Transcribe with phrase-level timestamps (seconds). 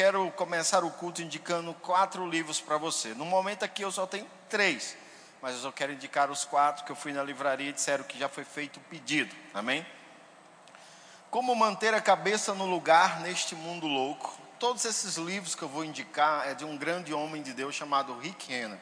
[0.00, 3.12] quero começar o culto indicando quatro livros para você.
[3.12, 4.96] No momento aqui eu só tenho três,
[5.42, 8.18] mas eu só quero indicar os quatro que eu fui na livraria e disseram que
[8.18, 9.36] já foi feito o pedido.
[9.52, 9.84] Amém?
[11.30, 14.34] Como manter a cabeça no lugar neste mundo louco.
[14.58, 18.18] Todos esses livros que eu vou indicar é de um grande homem de Deus chamado
[18.18, 18.78] Rick Renner.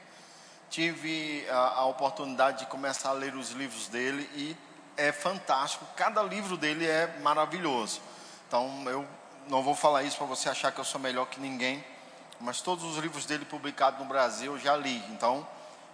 [0.70, 4.56] Tive a, a oportunidade de começar a ler os livros dele e
[4.96, 5.84] é fantástico.
[5.96, 8.00] Cada livro dele é maravilhoso.
[8.46, 9.04] Então eu
[9.48, 11.84] não vou falar isso para você achar que eu sou melhor que ninguém,
[12.40, 15.02] mas todos os livros dele publicados no Brasil eu já li.
[15.10, 15.46] Então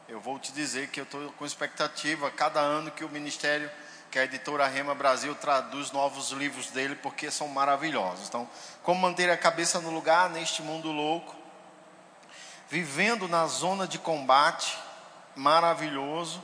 [0.09, 3.71] eu vou te dizer que eu estou com expectativa cada ano que o ministério,
[4.11, 8.29] que a editora Rema Brasil traduz novos livros dele, porque são maravilhosos.
[8.29, 8.49] Então,
[8.83, 11.35] como manter a cabeça no lugar neste mundo louco,
[12.69, 14.77] vivendo na zona de combate,
[15.35, 16.43] maravilhoso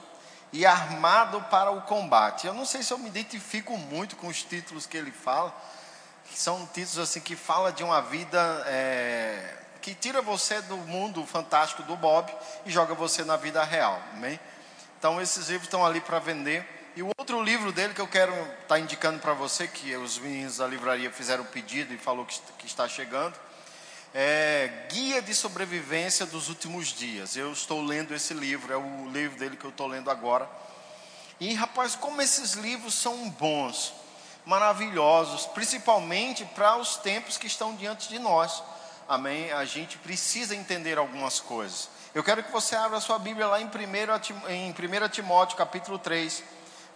[0.53, 2.47] e armado para o combate.
[2.47, 5.55] Eu não sei se eu me identifico muito com os títulos que ele fala,
[6.39, 11.83] são títulos assim que fala de uma vida é, que tira você do mundo fantástico
[11.83, 12.33] do Bob
[12.67, 14.39] e joga você na vida real, amém?
[14.99, 16.67] Então esses livros estão ali para vender.
[16.95, 20.19] E o outro livro dele que eu quero estar tá indicando para você, que os
[20.19, 23.35] meninos da livraria fizeram o pedido e falou que, que está chegando,
[24.13, 27.37] é Guia de Sobrevivência dos Últimos Dias.
[27.37, 30.49] Eu estou lendo esse livro, é o livro dele que eu estou lendo agora.
[31.39, 33.95] E rapaz, como esses livros são bons,
[34.51, 38.65] maravilhosos, principalmente para os tempos que estão diante de nós.
[39.09, 39.53] Amém?
[39.53, 41.89] A gente precisa entender algumas coisas.
[42.13, 46.43] Eu quero que você abra sua Bíblia lá em 1, em 1 Timóteo, capítulo 3.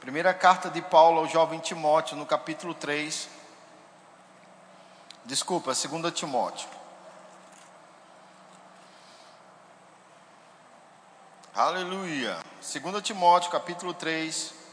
[0.01, 3.29] Primeira carta de Paulo ao jovem Timóteo, no capítulo 3.
[5.25, 6.69] Desculpa, 2 Timóteo.
[11.55, 12.37] Aleluia.
[12.61, 14.64] 2 Timóteo, capítulo 3.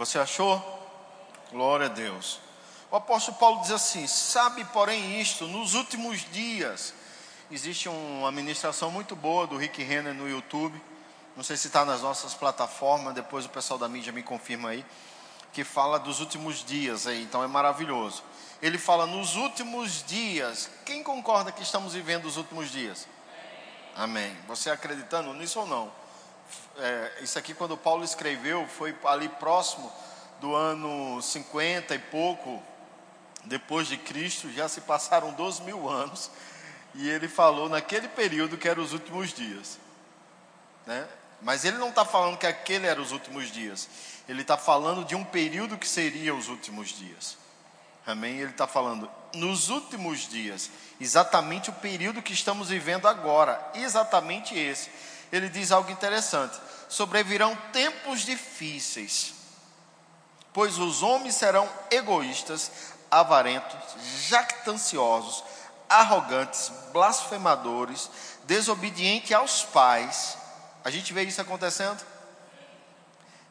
[0.00, 0.58] Você achou?
[1.52, 2.40] Glória a Deus.
[2.90, 6.94] O apóstolo Paulo diz assim: Sabe, porém, isto, nos últimos dias,
[7.50, 10.80] existe uma ministração muito boa do Rick Renner no YouTube.
[11.36, 14.86] Não sei se está nas nossas plataformas, depois o pessoal da mídia me confirma aí.
[15.52, 18.22] Que fala dos últimos dias aí, então é maravilhoso
[18.62, 20.70] ele fala nos últimos dias.
[20.84, 23.08] Quem concorda que estamos vivendo os últimos dias?
[23.96, 24.36] Amém.
[24.46, 25.99] Você acreditando nisso ou não?
[26.78, 29.90] É, isso aqui, quando Paulo escreveu, foi ali próximo
[30.40, 32.62] do ano 50 e pouco
[33.44, 36.30] depois de Cristo, já se passaram 12 mil anos,
[36.94, 39.78] e ele falou naquele período que eram os últimos dias.
[40.86, 41.06] Né?
[41.40, 43.88] Mas ele não está falando que aquele era os últimos dias,
[44.28, 47.38] ele está falando de um período que seria os últimos dias.
[48.06, 48.38] Amém?
[48.38, 54.90] Ele está falando nos últimos dias, exatamente o período que estamos vivendo agora, exatamente esse.
[55.32, 56.58] Ele diz algo interessante:
[56.88, 59.34] sobrevirão tempos difíceis,
[60.52, 62.70] pois os homens serão egoístas,
[63.10, 63.78] avarentos,
[64.28, 65.44] jactanciosos,
[65.88, 68.10] arrogantes, blasfemadores,
[68.44, 70.36] desobedientes aos pais.
[70.84, 72.04] A gente vê isso acontecendo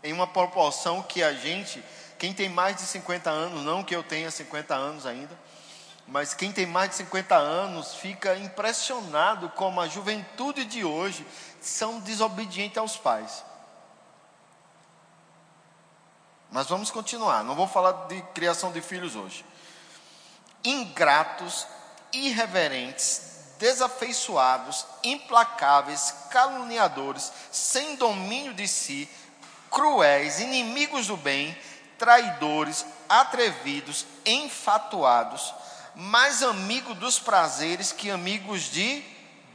[0.04, 1.84] em uma proporção que a gente
[2.20, 5.40] quem tem mais de 50 anos, não que eu tenha 50 anos ainda,
[6.06, 11.26] mas quem tem mais de 50 anos fica impressionado como a juventude de hoje
[11.62, 13.44] são desobedientes aos pais.
[16.52, 19.46] Mas vamos continuar, não vou falar de criação de filhos hoje.
[20.64, 21.68] Ingratos,
[22.12, 29.08] irreverentes, desafeiçoados, implacáveis, caluniadores, sem domínio de si,
[29.70, 31.56] cruéis, inimigos do bem,
[31.98, 35.54] traidores, atrevidos, enfatuados,
[35.94, 39.04] mais amigos dos prazeres que amigos de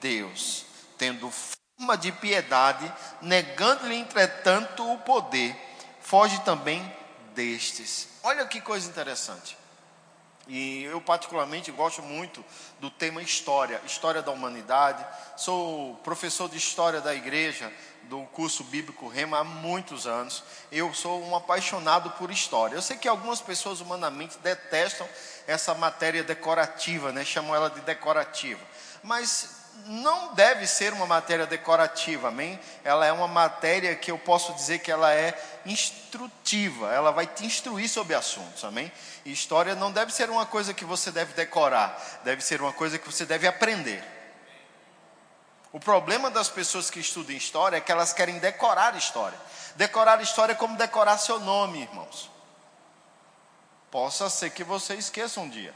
[0.01, 0.67] Deus,
[0.99, 1.33] tendo
[1.77, 5.57] forma de piedade, negando-lhe, entretanto, o poder,
[6.01, 6.81] foge também
[7.35, 8.09] destes.
[8.23, 9.57] Olha que coisa interessante.
[10.47, 12.45] E eu, particularmente, gosto muito
[12.79, 15.05] do tema história, história da humanidade.
[15.37, 20.45] Sou professor de história da igreja do curso bíblico Rema há muitos anos.
[20.71, 22.75] Eu sou um apaixonado por história.
[22.75, 25.09] Eu sei que algumas pessoas humanamente detestam
[25.47, 27.25] essa matéria decorativa, né?
[27.25, 28.61] chamam ela de decorativa.
[29.03, 32.59] Mas não deve ser uma matéria decorativa, amém?
[32.82, 37.44] Ela é uma matéria que eu posso dizer que ela é instrutiva, ela vai te
[37.44, 38.91] instruir sobre assuntos, amém?
[39.25, 42.99] E história não deve ser uma coisa que você deve decorar, deve ser uma coisa
[42.99, 44.03] que você deve aprender.
[45.73, 49.38] O problema das pessoas que estudam história é que elas querem decorar história.
[49.75, 52.31] Decorar história é como decorar seu nome, irmãos.
[53.91, 55.75] Possa ser que você esqueça um dia.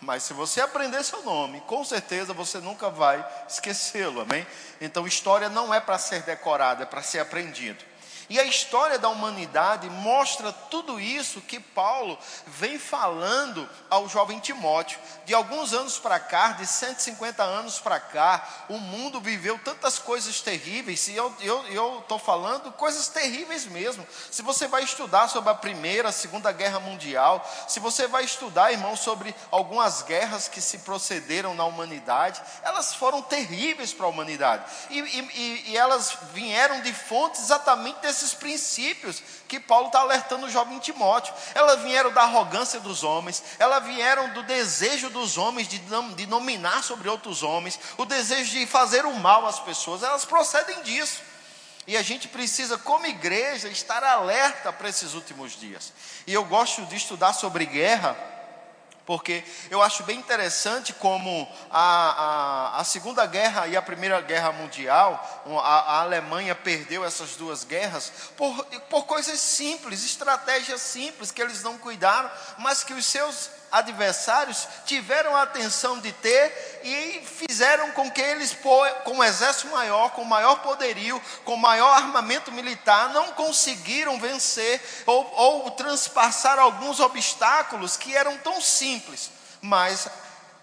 [0.00, 4.46] Mas se você aprender seu nome, com certeza você nunca vai esquecê-lo, amém?
[4.80, 7.82] Então, história não é para ser decorada, é para ser aprendido.
[8.28, 14.98] E a história da humanidade mostra tudo isso que Paulo vem falando ao jovem Timóteo.
[15.24, 20.40] De alguns anos para cá, de 150 anos para cá, o mundo viveu tantas coisas
[20.40, 24.06] terríveis, e eu estou falando coisas terríveis mesmo.
[24.30, 28.72] Se você vai estudar sobre a Primeira, a Segunda Guerra Mundial, se você vai estudar,
[28.72, 34.64] irmão, sobre algumas guerras que se procederam na humanidade, elas foram terríveis para a humanidade.
[34.90, 40.46] E, e, e elas vieram de fontes exatamente desse esses princípios que Paulo está alertando
[40.46, 41.34] o jovem Timóteo.
[41.54, 46.82] Elas vieram da arrogância dos homens, elas vieram do desejo dos homens de, de dominar
[46.82, 51.20] sobre outros homens, o desejo de fazer o mal às pessoas, elas procedem disso.
[51.86, 55.92] E a gente precisa, como igreja, estar alerta para esses últimos dias.
[56.26, 58.35] E eu gosto de estudar sobre guerra
[59.06, 64.50] porque eu acho bem interessante como a, a, a, Segunda Guerra e a Primeira Guerra
[64.50, 71.40] Mundial, a, a Alemanha perdeu essas duas guerras por, por coisas simples, estratégias simples que
[71.40, 77.90] eles não cuidaram, mas que os seus adversários tiveram a atenção de ter e fizeram
[77.92, 78.56] com que eles,
[79.04, 85.32] com um exército maior, com maior poderio, com maior armamento militar, não conseguiram vencer ou,
[85.34, 89.30] ou transpassar alguns obstáculos que eram tão simples,
[89.60, 90.08] mas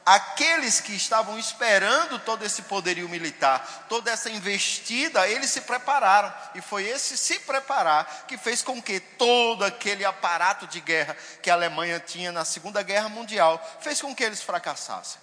[0.05, 6.33] aqueles que estavam esperando todo esse poderio militar, toda essa investida, eles se prepararam.
[6.55, 11.49] E foi esse se preparar que fez com que todo aquele aparato de guerra que
[11.49, 15.21] a Alemanha tinha na Segunda Guerra Mundial, fez com que eles fracassassem.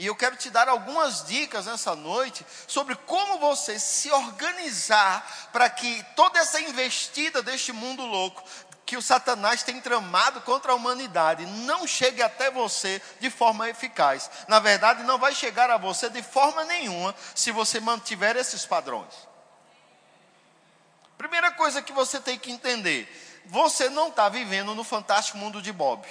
[0.00, 5.68] E eu quero te dar algumas dicas nessa noite sobre como você se organizar para
[5.68, 8.42] que toda essa investida deste mundo louco,
[8.90, 14.28] que o Satanás tem tramado contra a humanidade não chegue até você de forma eficaz.
[14.48, 19.14] Na verdade, não vai chegar a você de forma nenhuma se você mantiver esses padrões.
[21.16, 25.72] Primeira coisa que você tem que entender: você não está vivendo no fantástico mundo de
[25.72, 26.04] Bob.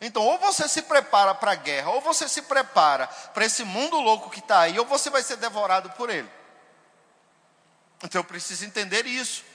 [0.00, 3.98] Então, ou você se prepara para a guerra, ou você se prepara para esse mundo
[3.98, 6.30] louco que está aí, ou você vai ser devorado por ele.
[8.04, 9.47] Então, eu preciso entender isso.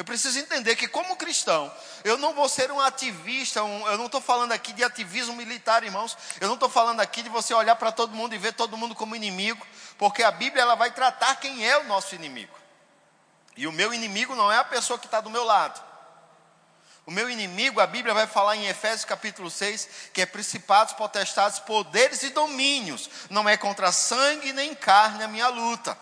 [0.00, 1.70] Eu preciso entender que, como cristão,
[2.04, 5.84] eu não vou ser um ativista, um, eu não estou falando aqui de ativismo militar,
[5.84, 6.16] irmãos.
[6.40, 8.94] Eu não estou falando aqui de você olhar para todo mundo e ver todo mundo
[8.94, 9.62] como inimigo,
[9.98, 12.56] porque a Bíblia ela vai tratar quem é o nosso inimigo.
[13.54, 15.78] E o meu inimigo não é a pessoa que está do meu lado.
[17.04, 21.58] O meu inimigo, a Bíblia vai falar em Efésios capítulo 6, que é principados, potestades,
[21.58, 23.10] poderes e domínios.
[23.28, 25.94] Não é contra sangue nem carne a minha luta.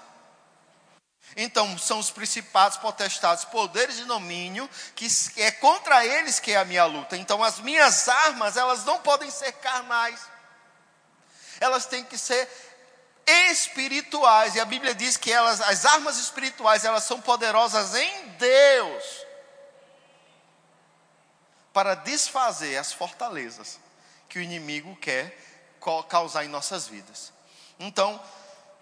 [1.40, 5.06] Então, são os principados, potestades, poderes de domínio, que
[5.36, 7.16] é contra eles que é a minha luta.
[7.16, 10.20] Então, as minhas armas, elas não podem ser carnais.
[11.60, 12.48] Elas têm que ser
[13.24, 14.56] espirituais.
[14.56, 19.04] E a Bíblia diz que elas, as armas espirituais, elas são poderosas em Deus
[21.72, 23.78] para desfazer as fortalezas
[24.28, 25.38] que o inimigo quer
[26.08, 27.32] causar em nossas vidas.
[27.78, 28.20] Então,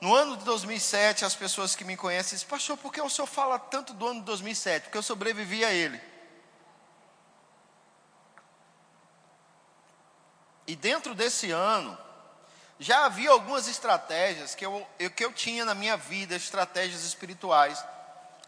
[0.01, 3.27] no ano de 2007, as pessoas que me conhecem dizem, pastor, por que o senhor
[3.27, 4.85] fala tanto do ano de 2007?
[4.85, 6.01] Porque eu sobrevivi a ele.
[10.67, 11.97] E dentro desse ano,
[12.79, 17.83] já havia algumas estratégias que eu, eu, que eu tinha na minha vida, estratégias espirituais,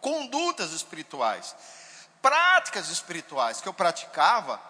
[0.01, 1.57] condutas espirituais,
[2.21, 4.61] práticas espirituais que eu praticava,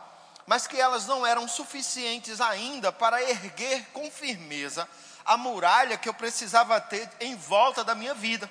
[0.46, 4.88] mas que elas não eram suficientes ainda para erguer com firmeza
[5.28, 8.50] a muralha que eu precisava ter em volta da minha vida,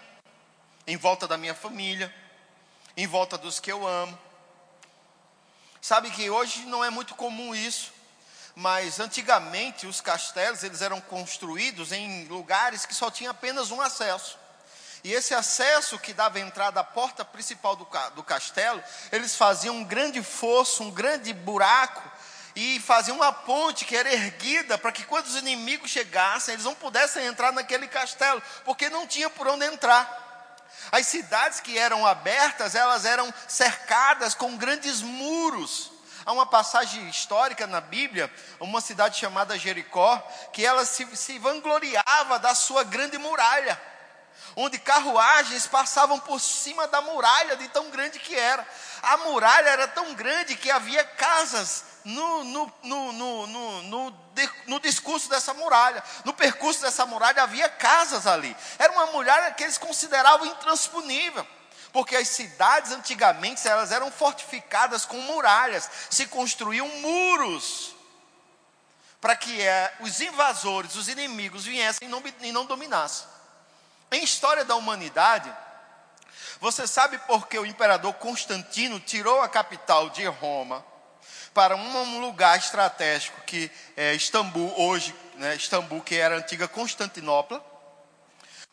[0.86, 2.13] em volta da minha família,
[2.96, 4.17] em volta dos que eu amo.
[5.81, 7.91] Sabe que hoje não é muito comum isso,
[8.55, 14.38] mas antigamente os castelos eles eram construídos em lugares que só tinha apenas um acesso.
[15.03, 19.84] E esse acesso que dava entrada à porta principal do, do castelo, eles faziam um
[19.84, 22.03] grande fosso, um grande buraco,
[22.59, 26.73] e fazia uma ponte que era erguida para que quando os inimigos chegassem, eles não
[26.73, 30.57] pudessem entrar naquele castelo, porque não tinha por onde entrar.
[30.91, 35.91] As cidades que eram abertas, elas eram cercadas com grandes muros.
[36.25, 38.27] Há uma passagem histórica na Bíblia,
[38.59, 40.17] uma cidade chamada Jericó,
[40.51, 43.79] que ela se, se vangloriava da sua grande muralha,
[44.55, 48.67] onde carruagens passavam por cima da muralha de tão grande que era.
[49.03, 53.47] A muralha era tão grande que havia casas no, no, no, no,
[53.83, 54.13] no,
[54.65, 58.55] no, discurso dessa muralha, no percurso dessa muralha havia casas ali.
[58.79, 61.45] Era uma muralha que eles consideravam intransponível.
[61.91, 67.95] Porque as cidades antigamente elas eram fortificadas com muralhas, se construíam muros
[69.19, 73.27] para que é, os invasores, os inimigos viessem e não, e não dominassem.
[74.11, 75.53] Em história da humanidade,
[76.59, 80.83] Você sabe por que o imperador Constantino tirou a capital de Roma
[81.57, 87.65] para um lugar estratégico que é Istambul, hoje, né, Istambul, que era a antiga Constantinopla?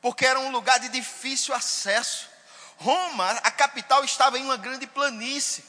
[0.03, 2.29] Porque era um lugar de difícil acesso.
[2.77, 5.65] Roma, a capital, estava em uma grande planície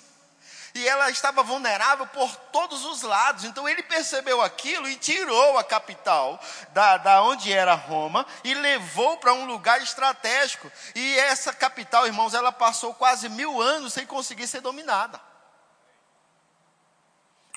[0.74, 3.45] e ela estava vulnerável por todos os lados.
[3.45, 6.38] Então ele percebeu aquilo e tirou a capital
[6.74, 10.69] da, da onde era Roma e levou para um lugar estratégico.
[10.93, 15.17] E essa capital, irmãos, ela passou quase mil anos sem conseguir ser dominada.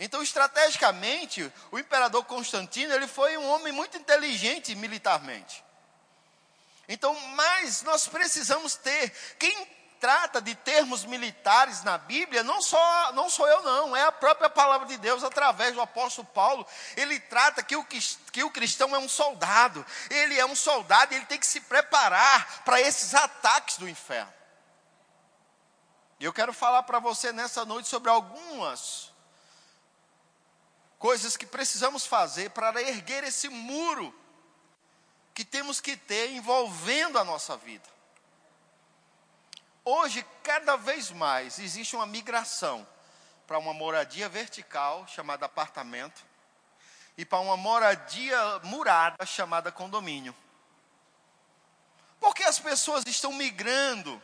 [0.01, 5.65] Então, estrategicamente, o imperador Constantino ele foi um homem muito inteligente militarmente.
[6.89, 9.67] Então, mas nós precisamos ter quem
[9.99, 14.49] trata de termos militares na Bíblia, não, só, não sou eu não, é a própria
[14.49, 16.67] palavra de Deus através do apóstolo Paulo.
[16.97, 21.17] Ele trata que o, que o cristão é um soldado, ele é um soldado e
[21.17, 24.33] ele tem que se preparar para esses ataques do inferno.
[26.21, 29.08] E eu quero falar para você nessa noite sobre algumas
[30.99, 34.15] coisas que precisamos fazer para erguer esse muro
[35.33, 37.89] que temos que ter envolvendo a nossa vida.
[39.85, 42.87] Hoje, cada vez mais, existe uma migração
[43.47, 46.23] para uma moradia vertical, chamada apartamento,
[47.17, 50.37] e para uma moradia murada, chamada condomínio.
[52.21, 54.21] Porque as pessoas estão migrando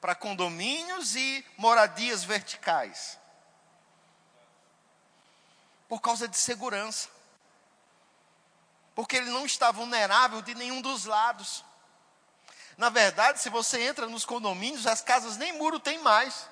[0.00, 3.18] para condomínios e moradias verticais?
[5.88, 7.08] Por causa de segurança.
[8.94, 11.64] Porque ele não está vulnerável de nenhum dos lados.
[12.76, 16.48] Na verdade, se você entra nos condomínios, as casas nem muro tem mais.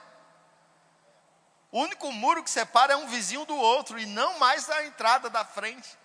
[1.70, 5.28] O único muro que separa é um vizinho do outro e não mais a entrada
[5.28, 5.98] da frente.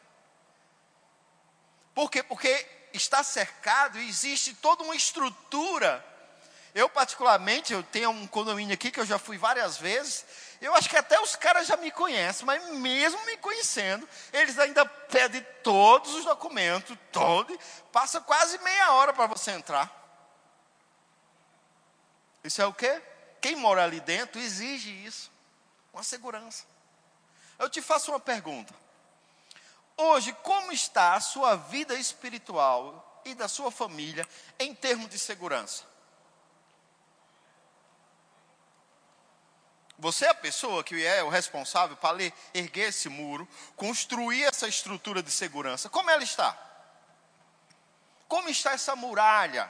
[1.94, 2.24] Por quê?
[2.24, 6.04] Porque está cercado e existe toda uma estrutura.
[6.74, 10.26] Eu, particularmente, eu tenho um condomínio aqui que eu já fui várias vezes.
[10.62, 14.86] Eu acho que até os caras já me conhecem, mas mesmo me conhecendo, eles ainda
[14.86, 17.58] pedem todos os documentos, todo,
[17.92, 19.90] passa quase meia hora para você entrar.
[22.44, 23.02] Isso é o quê?
[23.40, 25.32] Quem mora ali dentro exige isso,
[25.94, 26.66] uma segurança.
[27.58, 28.74] Eu te faço uma pergunta.
[29.96, 35.89] Hoje, como está a sua vida espiritual e da sua família em termos de segurança?
[40.00, 42.18] Você é a pessoa que é o responsável para
[42.54, 45.90] erguer esse muro, construir essa estrutura de segurança.
[45.90, 46.58] Como ela está?
[48.26, 49.70] Como está essa muralha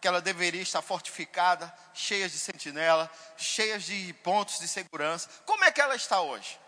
[0.00, 5.28] que ela deveria estar fortificada, cheia de sentinela, cheia de pontos de segurança.
[5.44, 6.58] Como é que ela está hoje?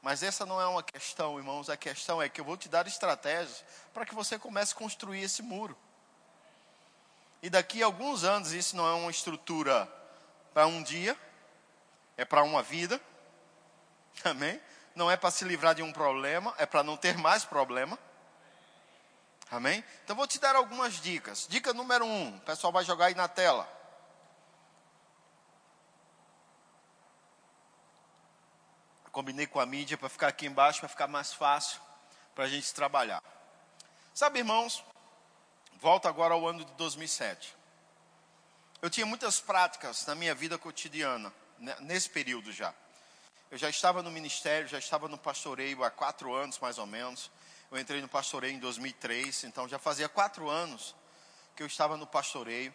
[0.00, 1.68] Mas essa não é uma questão, irmãos.
[1.68, 5.22] A questão é que eu vou te dar estratégias para que você comece a construir
[5.22, 5.76] esse muro.
[7.42, 9.86] E daqui a alguns anos, isso não é uma estrutura
[10.54, 11.18] para um dia,
[12.16, 13.00] é para uma vida.
[14.24, 14.60] Amém?
[14.94, 17.98] Não é para se livrar de um problema, é para não ter mais problema.
[19.50, 19.84] Amém?
[20.04, 21.46] Então vou te dar algumas dicas.
[21.48, 23.68] Dica número um, o pessoal vai jogar aí na tela.
[29.12, 31.80] Combinei com a mídia para ficar aqui embaixo, para ficar mais fácil
[32.34, 33.22] para a gente trabalhar.
[34.12, 34.84] Sabe, irmãos,
[35.74, 37.54] volta agora ao ano de 2007.
[38.82, 41.32] Eu tinha muitas práticas na minha vida cotidiana,
[41.80, 42.74] nesse período já.
[43.50, 47.30] Eu já estava no ministério, já estava no pastoreio há quatro anos mais ou menos.
[47.70, 50.94] Eu entrei no pastoreio em 2003, então já fazia quatro anos
[51.56, 52.74] que eu estava no pastoreio.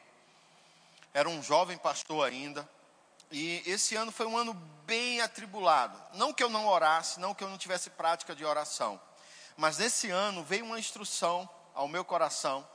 [1.14, 2.70] Era um jovem pastor ainda.
[3.32, 4.54] E esse ano foi um ano
[4.86, 6.02] bem atribulado.
[6.14, 9.00] Não que eu não orasse, não que eu não tivesse prática de oração.
[9.56, 12.68] Mas nesse ano veio uma instrução ao meu coração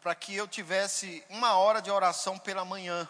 [0.00, 3.08] para que eu tivesse uma hora de oração pela manhã.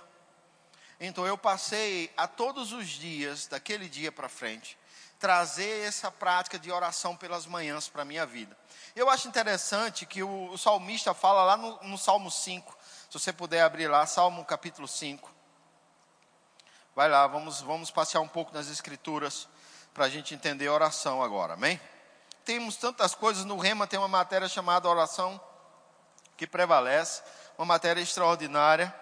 [0.98, 4.78] Então eu passei a todos os dias, daquele dia para frente,
[5.18, 8.56] trazer essa prática de oração pelas manhãs para a minha vida.
[8.94, 12.76] Eu acho interessante que o, o salmista fala lá no, no, Salmo 5,
[13.10, 15.30] se você puder abrir lá, Salmo capítulo 5.
[16.94, 19.48] Vai lá, vamos, vamos passear um pouco nas escrituras
[19.92, 21.80] para a gente entender a oração agora, amém?
[22.44, 25.40] Temos tantas coisas, no Rema tem uma matéria chamada oração
[26.36, 27.22] que prevalece,
[27.58, 28.94] uma matéria extraordinária,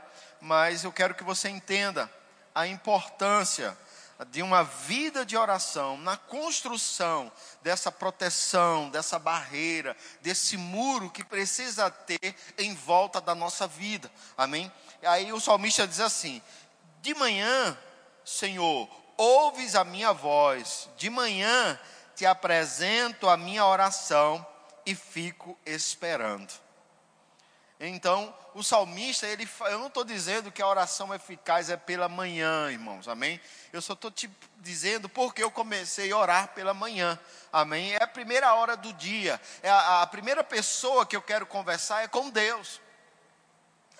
[0.44, 2.10] mas eu quero que você entenda
[2.54, 3.74] a importância
[4.28, 7.32] de uma vida de oração, na construção
[7.62, 14.12] dessa proteção, dessa barreira, desse muro que precisa ter em volta da nossa vida.
[14.36, 14.70] Amém?
[15.02, 16.42] Aí o salmista diz assim:
[17.00, 17.76] De manhã,
[18.22, 18.86] Senhor,
[19.16, 21.80] ouves a minha voz, de manhã
[22.14, 24.46] te apresento a minha oração
[24.84, 26.63] e fico esperando.
[27.80, 32.70] Então, o salmista, ele, eu não estou dizendo que a oração eficaz é pela manhã,
[32.70, 33.40] irmãos, amém?
[33.72, 37.18] Eu só estou te dizendo porque eu comecei a orar pela manhã,
[37.52, 37.92] amém?
[37.94, 42.04] É a primeira hora do dia, é a, a primeira pessoa que eu quero conversar
[42.04, 42.80] é com Deus.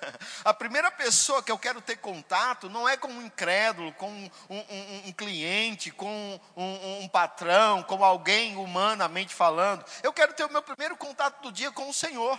[0.44, 4.30] A primeira pessoa que eu quero ter contato não é com um incrédulo, com um,
[4.50, 9.84] um, um cliente, com um, um, patrão, com alguém humanamente falando.
[10.02, 12.38] Eu quero ter o meu primeiro contato do dia com o Senhor.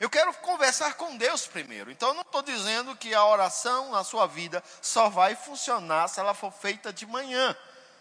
[0.00, 1.90] Eu quero conversar com Deus primeiro.
[1.90, 6.20] Então, eu não estou dizendo que a oração na sua vida só vai funcionar se
[6.20, 7.56] ela for feita de manhã.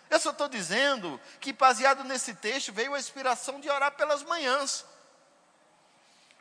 [0.10, 4.86] Eu só estou dizendo que, baseado nesse texto, veio a inspiração de orar pelas manhãs.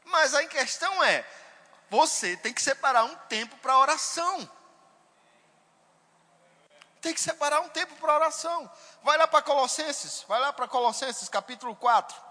[0.04, 1.26] Mas a questão é:
[1.88, 4.48] você tem que separar um tempo para oração.
[7.00, 8.70] Tem que separar um tempo para oração.
[9.02, 12.25] Vai lá para Colossenses, vai lá para Colossenses capítulo 4.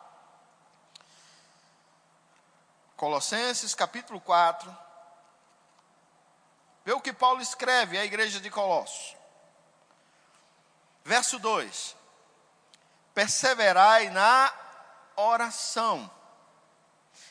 [2.96, 4.76] Colossenses capítulo 4.
[6.86, 9.16] Vê o que Paulo escreve à igreja de Colossos.
[11.04, 11.96] Verso 2:
[13.14, 14.54] Perseverai na
[15.16, 16.10] oração,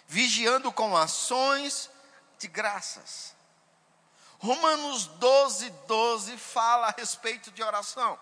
[0.07, 1.91] vigiando com ações
[2.39, 3.35] de graças.
[4.39, 8.19] Romanos 12, 12 fala a respeito de oração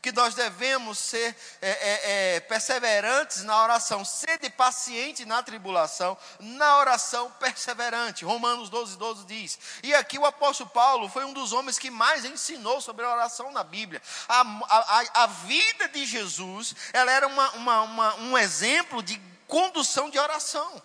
[0.00, 6.78] que nós devemos ser é, é, é, perseverantes na oração, sede paciente na tribulação, na
[6.78, 8.24] oração perseverante.
[8.24, 9.58] Romanos 12, 12 diz.
[9.82, 13.52] E aqui o apóstolo Paulo foi um dos homens que mais ensinou sobre a oração
[13.52, 14.02] na Bíblia.
[14.28, 20.10] A, a, a vida de Jesus, ela era uma, uma, uma, um exemplo de condução
[20.10, 20.82] de oração.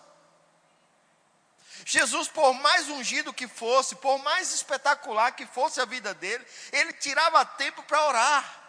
[1.84, 6.92] Jesus, por mais ungido que fosse, por mais espetacular que fosse a vida dele, ele
[6.92, 8.59] tirava tempo para orar.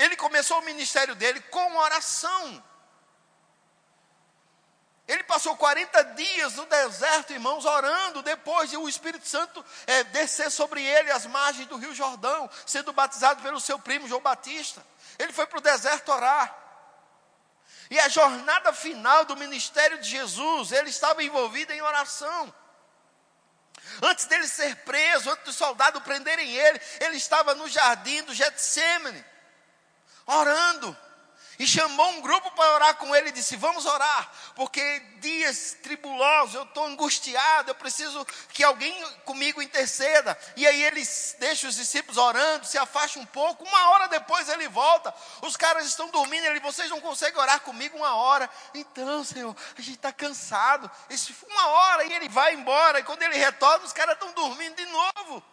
[0.00, 2.64] Ele começou o ministério dele com oração.
[5.06, 10.50] Ele passou 40 dias no deserto, irmãos, orando, depois de o Espírito Santo é, descer
[10.50, 14.82] sobre ele as margens do Rio Jordão, sendo batizado pelo seu primo João Batista.
[15.18, 16.56] Ele foi para o deserto orar.
[17.90, 22.54] E a jornada final do ministério de Jesus, ele estava envolvido em oração.
[24.00, 29.28] Antes dele ser preso, antes dos soldados prenderem ele, ele estava no jardim do Getsemane
[30.36, 30.96] orando.
[31.60, 34.80] E chamou um grupo para orar com ele e disse: Vamos orar, porque
[35.18, 38.94] dias tribulosos, eu estou angustiado, eu preciso que alguém
[39.26, 40.38] comigo interceda.
[40.56, 41.02] E aí ele
[41.38, 43.62] deixa os discípulos orando, se afasta um pouco.
[43.62, 46.46] Uma hora depois ele volta, os caras estão dormindo.
[46.46, 48.48] Ele, vocês não conseguem orar comigo uma hora.
[48.72, 50.90] Então, Senhor, a gente está cansado.
[51.10, 53.00] Isso, uma hora e ele vai embora.
[53.00, 55.44] E quando ele retorna, os caras estão dormindo de novo.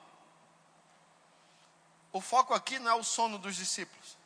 [2.14, 4.17] O foco aqui não é o sono dos discípulos.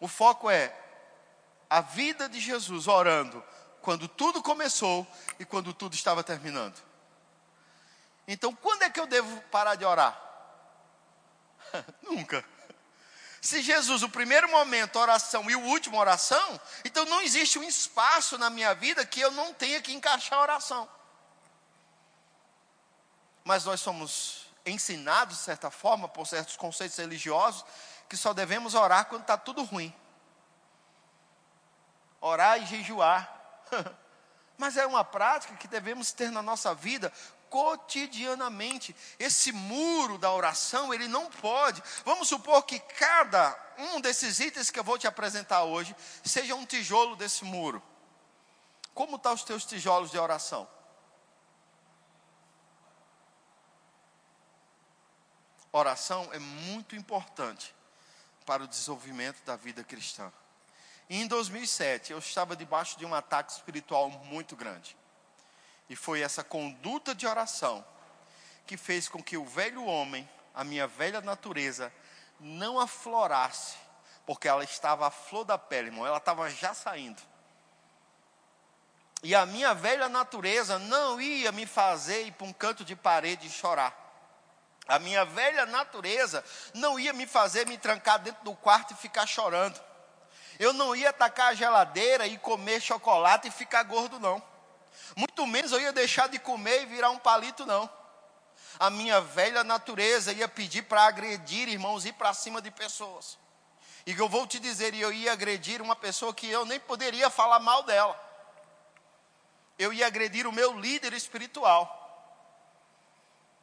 [0.00, 0.74] O foco é
[1.68, 3.44] a vida de Jesus orando
[3.80, 5.06] quando tudo começou
[5.38, 6.80] e quando tudo estava terminando.
[8.26, 10.20] Então, quando é que eu devo parar de orar?
[12.02, 12.44] Nunca.
[13.40, 18.36] Se Jesus, o primeiro momento, oração e o último, oração, então não existe um espaço
[18.36, 20.88] na minha vida que eu não tenha que encaixar a oração.
[23.42, 27.64] Mas nós somos ensinados, de certa forma, por certos conceitos religiosos,
[28.10, 29.94] que só devemos orar quando está tudo ruim.
[32.20, 33.64] Orar e jejuar.
[34.58, 37.12] Mas é uma prática que devemos ter na nossa vida
[37.48, 38.96] cotidianamente.
[39.16, 41.80] Esse muro da oração, ele não pode.
[42.04, 45.94] Vamos supor que cada um desses itens que eu vou te apresentar hoje
[46.24, 47.80] seja um tijolo desse muro.
[48.92, 50.68] Como estão tá os teus tijolos de oração?
[55.72, 57.72] Oração é muito importante
[58.44, 60.32] para o desenvolvimento da vida cristã.
[61.08, 64.96] E em 2007, eu estava debaixo de um ataque espiritual muito grande.
[65.88, 67.84] E foi essa conduta de oração
[68.66, 71.92] que fez com que o velho homem, a minha velha natureza,
[72.38, 73.76] não aflorasse,
[74.24, 77.20] porque ela estava à flor da pele, irmão, ela estava já saindo.
[79.22, 83.48] E a minha velha natureza não ia me fazer ir para um canto de parede
[83.48, 83.99] e chorar.
[84.90, 89.24] A minha velha natureza não ia me fazer me trancar dentro do quarto e ficar
[89.24, 89.80] chorando.
[90.58, 94.42] Eu não ia atacar a geladeira e comer chocolate e ficar gordo, não.
[95.14, 97.88] Muito menos eu ia deixar de comer e virar um palito, não.
[98.80, 103.38] A minha velha natureza ia pedir para agredir, irmãos, ir para cima de pessoas.
[104.04, 107.60] E eu vou te dizer, eu ia agredir uma pessoa que eu nem poderia falar
[107.60, 108.18] mal dela.
[109.78, 111.99] Eu ia agredir o meu líder espiritual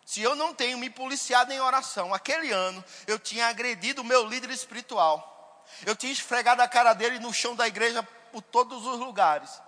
[0.08, 4.26] se eu não tenho me policiado em oração, aquele ano eu tinha agredido o meu
[4.26, 5.66] líder espiritual.
[5.86, 9.62] Eu tinha esfregado a cara dele no chão da igreja por todos os lugares.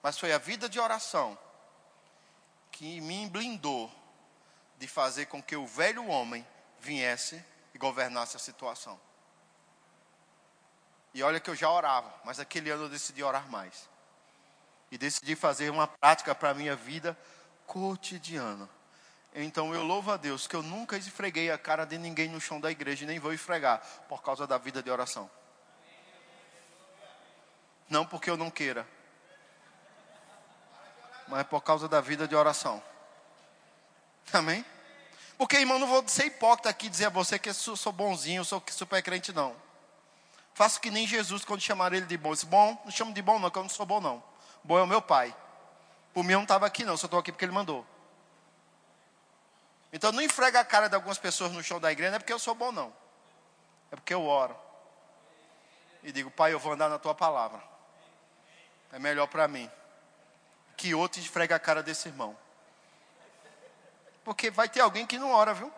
[0.00, 1.36] Mas foi a vida de oração
[2.70, 3.92] que me blindou
[4.78, 6.46] de fazer com que o velho homem
[6.78, 7.44] viesse
[7.74, 8.96] e governasse a situação.
[11.12, 13.88] E olha que eu já orava, mas aquele ano eu decidi orar mais.
[14.90, 17.16] E decidi fazer uma prática para a minha vida
[17.66, 18.68] cotidiana.
[19.34, 22.60] Então eu louvo a Deus que eu nunca esfreguei a cara de ninguém no chão
[22.60, 25.30] da igreja e nem vou esfregar por causa da vida de oração.
[27.88, 28.88] Não porque eu não queira,
[31.28, 32.82] mas por causa da vida de oração.
[34.32, 34.64] Amém?
[35.36, 38.62] Porque, irmão, não vou ser hipócrita aqui dizer a você que eu sou bonzinho, sou
[38.70, 39.54] super crente, não.
[40.54, 42.32] Faço que nem Jesus quando chamaram ele de bom.
[42.32, 44.22] Disse, bom, não chamo de bom não, que eu não sou bom não.
[44.66, 45.34] Bom é o meu pai.
[46.12, 47.86] Por mim eu não estava aqui não, só estou aqui porque ele mandou.
[49.92, 52.32] Então não enfrega a cara de algumas pessoas no chão da igreja, não é porque
[52.32, 52.92] eu sou bom não.
[53.92, 54.56] É porque eu oro.
[56.02, 57.62] E digo, pai, eu vou andar na tua palavra.
[58.92, 59.70] É melhor para mim.
[60.76, 62.36] Que outro esfrega a cara desse irmão.
[64.24, 65.72] Porque vai ter alguém que não ora, viu?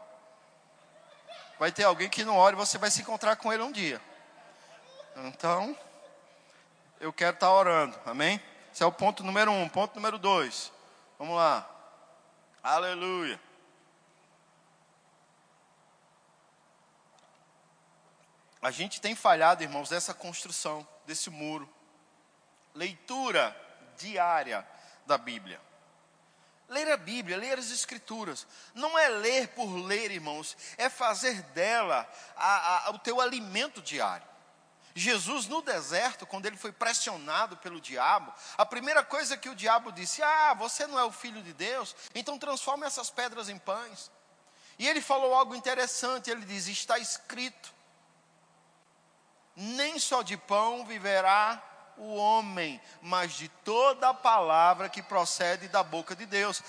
[1.59, 4.01] Vai ter alguém que não ora e você vai se encontrar com ele um dia.
[5.17, 5.77] Então,
[6.99, 8.41] eu quero estar orando, amém?
[8.79, 9.69] Esse é o ponto número um.
[9.69, 10.73] Ponto número dois.
[11.19, 11.69] Vamos lá.
[12.63, 13.41] Aleluia.
[18.63, 21.69] A gente tem falhado, irmãos, nessa construção desse muro.
[22.73, 23.53] Leitura
[23.97, 24.65] diária
[25.05, 25.61] da Bíblia.
[26.69, 32.09] Ler a Bíblia, ler as Escrituras, não é ler por ler, irmãos, é fazer dela
[32.37, 34.38] a, a, o teu alimento diário.
[34.99, 39.93] Jesus no deserto, quando ele foi pressionado pelo diabo, a primeira coisa que o diabo
[39.93, 44.11] disse: Ah, você não é o filho de Deus, então transforme essas pedras em pães.
[44.79, 47.73] E ele falou algo interessante: ele diz, Está escrito,
[49.55, 51.63] nem só de pão viverá
[51.97, 56.63] o homem, mas de toda a palavra que procede da boca de Deus.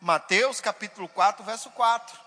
[0.00, 2.25] Mateus capítulo 4, verso 4.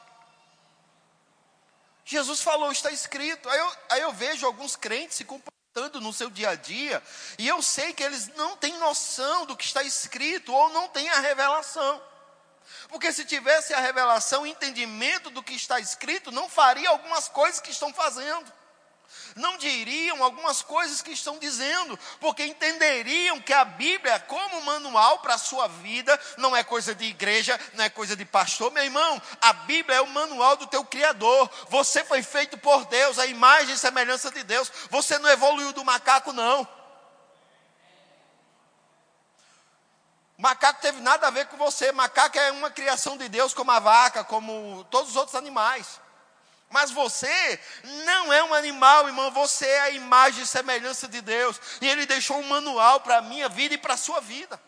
[2.09, 3.47] Jesus falou, está escrito.
[3.47, 7.01] Aí eu, aí eu vejo alguns crentes se comportando no seu dia a dia,
[7.37, 11.07] e eu sei que eles não têm noção do que está escrito, ou não têm
[11.07, 12.01] a revelação.
[12.87, 17.61] Porque se tivesse a revelação, o entendimento do que está escrito, não faria algumas coisas
[17.61, 18.51] que estão fazendo
[19.35, 25.35] não diriam algumas coisas que estão dizendo, porque entenderiam que a Bíblia, como manual para
[25.35, 29.21] a sua vida, não é coisa de igreja, não é coisa de pastor, meu irmão.
[29.41, 31.49] A Bíblia é o manual do teu Criador.
[31.69, 34.71] Você foi feito por Deus, a imagem e semelhança de Deus.
[34.89, 36.67] Você não evoluiu do macaco, não.
[40.37, 41.91] Macaco teve nada a ver com você.
[41.91, 45.99] Macaco é uma criação de Deus, como a vaca, como todos os outros animais.
[46.69, 47.59] Mas você
[48.05, 51.59] não é um animal, irmão, você é a imagem e semelhança de Deus.
[51.81, 54.61] E Ele deixou um manual para a minha vida e para a sua vida.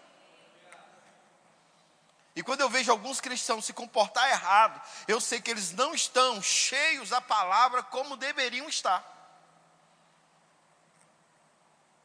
[2.36, 6.42] E quando eu vejo alguns cristãos se comportar errado, eu sei que eles não estão
[6.42, 9.06] cheios da palavra como deveriam estar.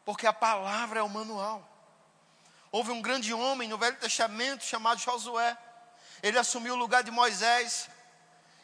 [0.04, 1.66] Porque a palavra é o manual.
[2.70, 5.56] Houve um grande homem no Velho Testamento chamado Josué.
[6.22, 7.88] Ele assumiu o lugar de Moisés.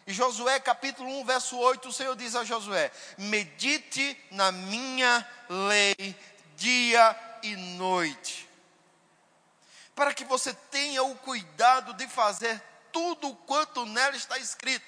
[0.07, 6.17] E Josué capítulo 1, verso 8, o Senhor diz a Josué: Medite na minha lei
[6.57, 8.49] dia e noite,
[9.95, 12.61] para que você tenha o cuidado de fazer
[12.93, 14.87] tudo quanto nela está escrito.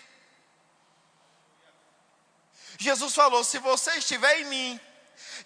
[2.79, 4.81] Jesus falou: se você estiver em mim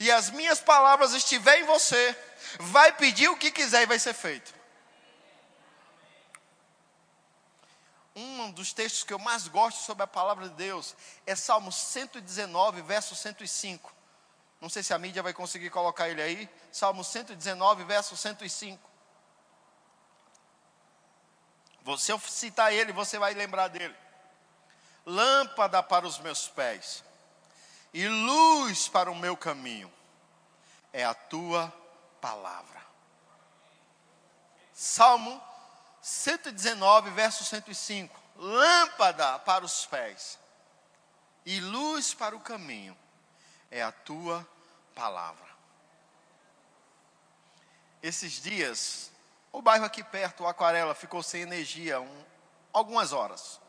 [0.00, 2.16] e as minhas palavras estiverem em você,
[2.59, 4.58] vai pedir o que quiser e vai ser feito.
[8.18, 12.83] Um dos textos que eu mais gosto sobre a palavra de Deus é Salmo 119,
[12.83, 13.92] verso 105.
[14.61, 16.50] Não sei se a mídia vai conseguir colocar ele aí.
[16.72, 18.88] Salmo 119, verso 105.
[21.96, 23.94] Se eu citar ele, você vai lembrar dele.
[25.07, 27.02] Lâmpada para os meus pés
[27.94, 29.90] e luz para o meu caminho
[30.92, 31.72] é a tua
[32.20, 32.83] palavra.
[34.74, 35.42] Salmo
[36.09, 38.18] 119, verso 105.
[38.37, 40.38] Lâmpada para os pés
[41.44, 42.97] e luz para o caminho
[43.71, 44.49] é a tua
[44.94, 45.47] palavra.
[48.03, 49.12] Esses dias,
[49.53, 52.25] o bairro aqui perto, o Aquarela, ficou sem energia um,
[52.73, 53.61] algumas horas.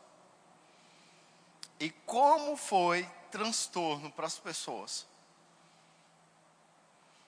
[1.78, 5.06] E como foi transtorno para as pessoas?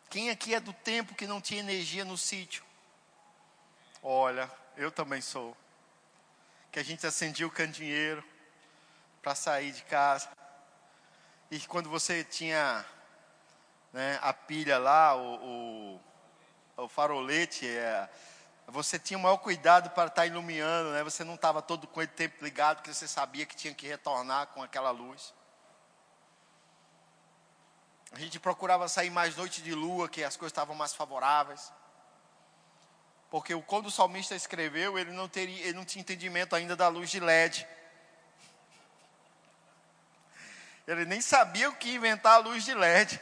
[0.09, 2.65] Quem aqui é do tempo que não tinha energia no sítio?
[4.03, 5.57] Olha, eu também sou.
[6.71, 8.25] Que a gente acendia o candeeiro
[9.23, 10.29] para sair de casa.
[11.51, 12.85] E quando você tinha
[13.93, 16.01] né, a pilha lá, o,
[16.77, 18.09] o, o farolete, é,
[18.67, 21.05] você tinha o maior cuidado para estar iluminando, né?
[21.05, 24.47] Você não estava todo com o tempo ligado, porque você sabia que tinha que retornar
[24.49, 25.35] com aquela luz.
[28.13, 31.73] A gente procurava sair mais noite de lua, que as coisas estavam mais favoráveis.
[33.33, 37.11] Porque quando o salmista escreveu, ele não, teria, ele não tinha entendimento ainda da luz
[37.11, 37.67] de LED.
[40.87, 43.19] Ele nem sabia o que inventar a luz de LED.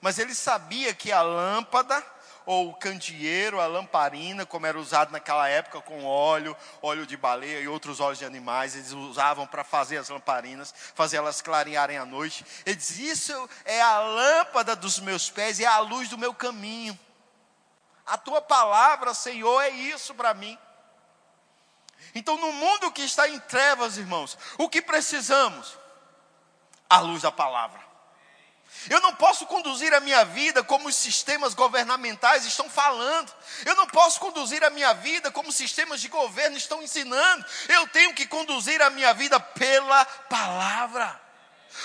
[0.00, 2.02] Mas ele sabia que a lâmpada,
[2.46, 7.60] ou o candeeiro, a lamparina, como era usado naquela época com óleo, óleo de baleia
[7.60, 12.06] e outros óleos de animais, eles usavam para fazer as lamparinas, fazer elas clarearem à
[12.06, 12.42] noite.
[12.64, 16.32] Ele diz: Isso é a lâmpada dos meus pés e é a luz do meu
[16.32, 16.98] caminho.
[18.06, 20.56] A tua palavra, Senhor, é isso para mim.
[22.14, 25.76] Então, no mundo que está em trevas, irmãos, o que precisamos?
[26.88, 27.84] A luz da palavra.
[28.88, 33.32] Eu não posso conduzir a minha vida como os sistemas governamentais estão falando.
[33.64, 37.44] Eu não posso conduzir a minha vida como os sistemas de governo estão ensinando.
[37.68, 41.25] Eu tenho que conduzir a minha vida pela palavra.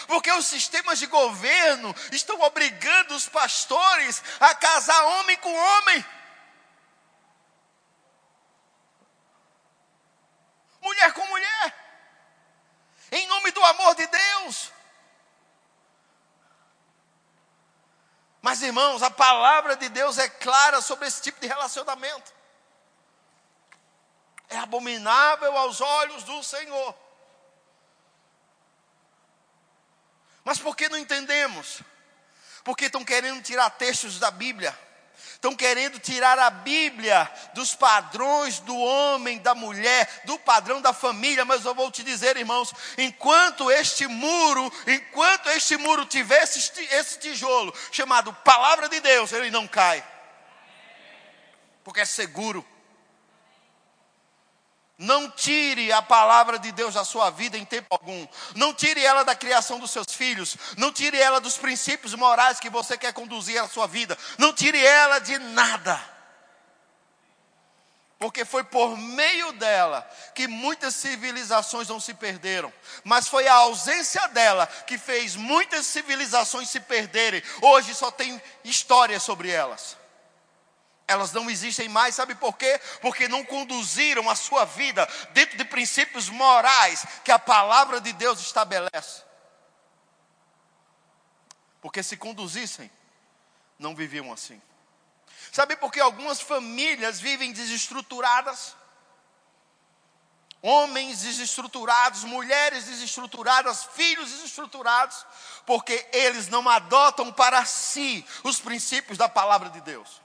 [0.08, 6.06] Porque os sistemas de governo estão obrigando os pastores a casar homem com homem.
[10.82, 11.76] Mulher com mulher.
[13.12, 14.72] Em nome do amor de Deus.
[18.42, 22.34] Mas, irmãos, a palavra de Deus é clara sobre esse tipo de relacionamento.
[24.50, 27.01] É abominável aos olhos do Senhor.
[30.44, 31.82] Mas por que não entendemos?
[32.64, 34.78] Porque estão querendo tirar textos da Bíblia
[35.42, 41.44] Estão querendo tirar a Bíblia dos padrões do homem, da mulher, do padrão da família,
[41.44, 46.60] mas eu vou te dizer, irmãos, enquanto este muro, enquanto este muro tiver esse,
[46.94, 50.08] esse tijolo chamado palavra de Deus, ele não cai.
[51.84, 52.64] Porque é seguro.
[55.02, 58.28] Não tire a palavra de Deus da sua vida em tempo algum.
[58.54, 60.56] Não tire ela da criação dos seus filhos.
[60.78, 64.16] Não tire ela dos princípios morais que você quer conduzir a sua vida.
[64.38, 66.00] Não tire ela de nada.
[68.20, 72.72] Porque foi por meio dela que muitas civilizações não se perderam.
[73.04, 77.42] Mas foi a ausência dela que fez muitas civilizações se perderem.
[77.60, 80.00] Hoje só tem história sobre elas
[81.12, 82.80] elas não existem mais, sabe por quê?
[83.02, 88.40] Porque não conduziram a sua vida dentro de princípios morais que a palavra de Deus
[88.40, 89.24] estabelece.
[91.82, 92.90] Porque se conduzissem,
[93.78, 94.62] não viviam assim.
[95.52, 98.76] Sabe por que algumas famílias vivem desestruturadas?
[100.62, 105.26] Homens desestruturados, mulheres desestruturadas, filhos desestruturados,
[105.66, 110.21] porque eles não adotam para si os princípios da palavra de Deus.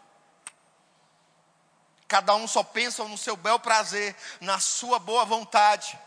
[2.09, 5.99] Cada um só pensa no seu bel prazer, na sua boa vontade.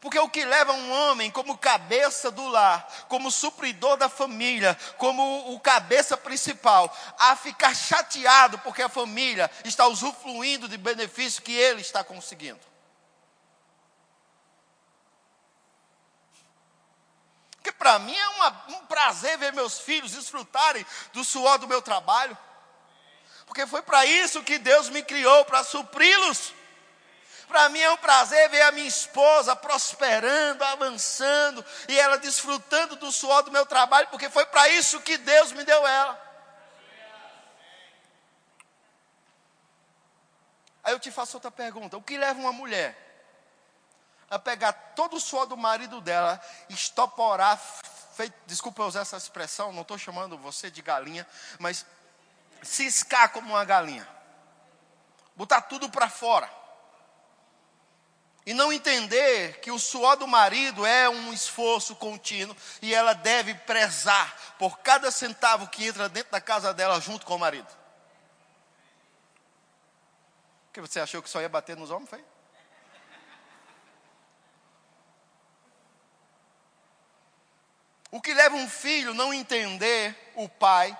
[0.00, 5.52] Porque o que leva um homem como cabeça do lar, como supridor da família, como
[5.52, 11.82] o cabeça principal, a ficar chateado porque a família está usufruindo de benefício que ele
[11.82, 12.60] está conseguindo.
[17.52, 21.82] Porque para mim é uma, um prazer ver meus filhos desfrutarem do suor do meu
[21.82, 22.36] trabalho
[23.50, 26.54] porque foi para isso que Deus me criou para supri-los.
[27.48, 33.10] Para mim é um prazer ver a minha esposa prosperando, avançando e ela desfrutando do
[33.10, 36.30] suor do meu trabalho, porque foi para isso que Deus me deu ela.
[40.84, 42.96] Aí eu te faço outra pergunta: o que leva uma mulher
[44.30, 47.60] a pegar todo o suor do marido dela, estoporar,
[48.14, 51.26] feito, desculpa usar essa expressão, não estou chamando você de galinha,
[51.58, 51.84] mas
[52.62, 54.06] ciscar como uma galinha,
[55.34, 56.50] botar tudo para fora.
[58.46, 63.54] E não entender que o suor do marido é um esforço contínuo e ela deve
[63.54, 67.68] prezar por cada centavo que entra dentro da casa dela junto com o marido.
[70.72, 72.24] que você achou que só ia bater nos homens, foi?
[78.10, 80.96] O que leva um filho não entender o pai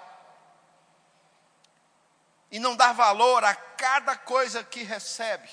[2.51, 5.49] e não dar valor a cada coisa que recebe.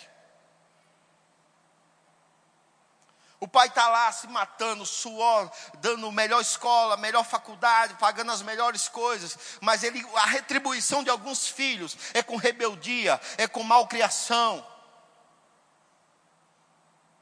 [3.39, 8.87] O pai está lá se matando, suor, dando melhor escola, melhor faculdade, pagando as melhores
[8.87, 14.65] coisas, mas ele, a retribuição de alguns filhos é com rebeldia, é com malcriação.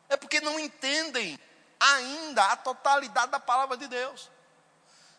[0.08, 1.38] É porque não entendem
[1.78, 4.32] ainda a totalidade da palavra de Deus.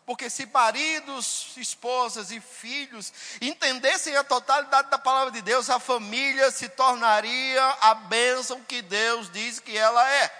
[0.07, 6.49] Porque se maridos, esposas e filhos entendessem a totalidade da palavra de Deus, a família
[6.49, 10.31] se tornaria a bênção que Deus diz que ela é.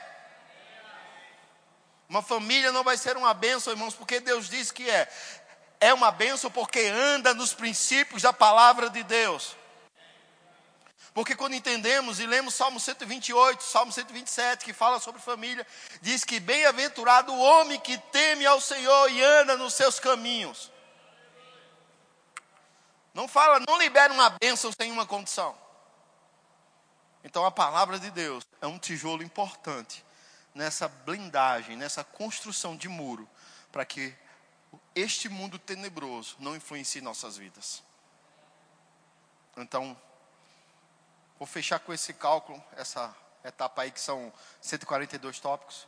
[2.08, 5.12] Uma família não vai ser uma bênção, irmãos, porque Deus diz que é.
[5.82, 9.54] É uma bênção porque anda nos princípios da palavra de Deus.
[11.18, 15.66] Porque quando entendemos e lemos Salmo 128, Salmo 127, que fala sobre família,
[16.00, 20.72] diz que bem-aventurado o homem que teme ao Senhor e anda nos seus caminhos.
[23.16, 25.58] Não fala, não libera uma bênção sem uma condição.
[27.24, 30.06] Então a palavra de Deus é um tijolo importante
[30.54, 33.28] nessa blindagem, nessa construção de muro,
[33.72, 34.16] para que
[34.94, 37.82] este mundo tenebroso não influencie nossas vidas.
[39.58, 40.00] Então,
[41.40, 45.88] Vou fechar com esse cálculo, essa etapa aí que são 142 tópicos.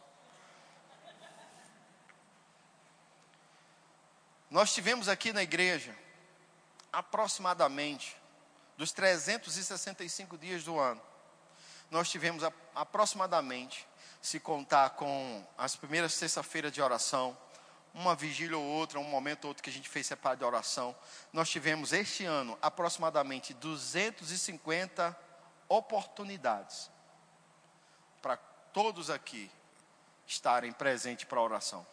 [4.49, 5.95] Nós tivemos aqui na igreja,
[6.91, 8.15] aproximadamente,
[8.77, 11.01] dos 365 dias do ano,
[11.91, 12.43] nós tivemos
[12.75, 13.87] aproximadamente,
[14.21, 17.37] se contar com as primeiras sexta-feiras de oração,
[17.93, 20.95] uma vigília ou outra, um momento ou outro que a gente fez separado de oração,
[21.33, 25.28] nós tivemos este ano aproximadamente 250
[25.69, 26.89] oportunidades
[28.21, 28.35] para
[28.73, 29.49] todos aqui
[30.25, 31.85] estarem presentes para a oração.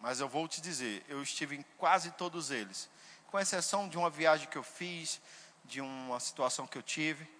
[0.00, 2.90] Mas eu vou te dizer, eu estive em quase todos eles,
[3.30, 5.20] com exceção de uma viagem que eu fiz,
[5.64, 7.30] de uma situação que eu tive,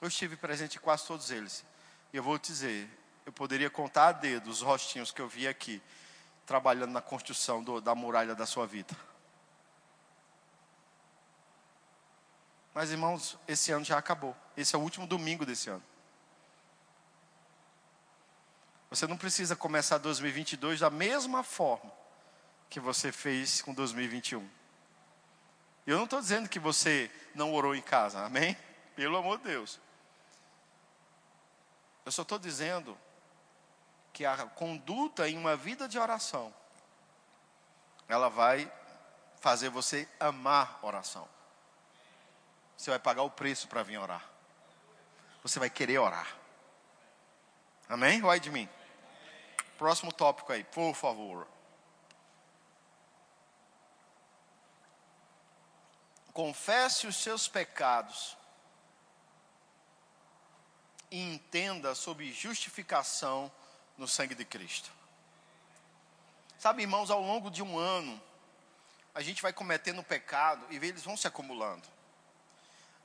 [0.00, 1.64] eu estive presente em quase todos eles.
[2.12, 2.90] E eu vou te dizer,
[3.24, 5.80] eu poderia contar a dedo os rostinhos que eu vi aqui,
[6.44, 8.96] trabalhando na construção do, da muralha da sua vida.
[12.80, 14.34] Mas, irmãos, esse ano já acabou.
[14.56, 15.82] Esse é o último domingo desse ano.
[18.88, 21.92] Você não precisa começar 2022 da mesma forma
[22.70, 24.48] que você fez com 2021.
[25.86, 28.56] Eu não estou dizendo que você não orou em casa, amém?
[28.96, 29.78] Pelo amor de Deus.
[32.06, 32.96] Eu só estou dizendo
[34.10, 36.50] que a conduta em uma vida de oração,
[38.08, 38.72] ela vai
[39.38, 41.28] fazer você amar oração.
[42.80, 44.24] Você vai pagar o preço para vir orar.
[45.42, 46.34] Você vai querer orar.
[47.86, 48.22] Amém?
[48.22, 48.66] Vai de mim.
[49.76, 51.46] Próximo tópico aí, por favor.
[56.32, 58.34] Confesse os seus pecados
[61.10, 63.52] e entenda sobre justificação
[63.98, 64.90] no sangue de Cristo.
[66.58, 68.18] Sabe, irmãos, ao longo de um ano,
[69.14, 71.99] a gente vai cometendo pecado e eles vão se acumulando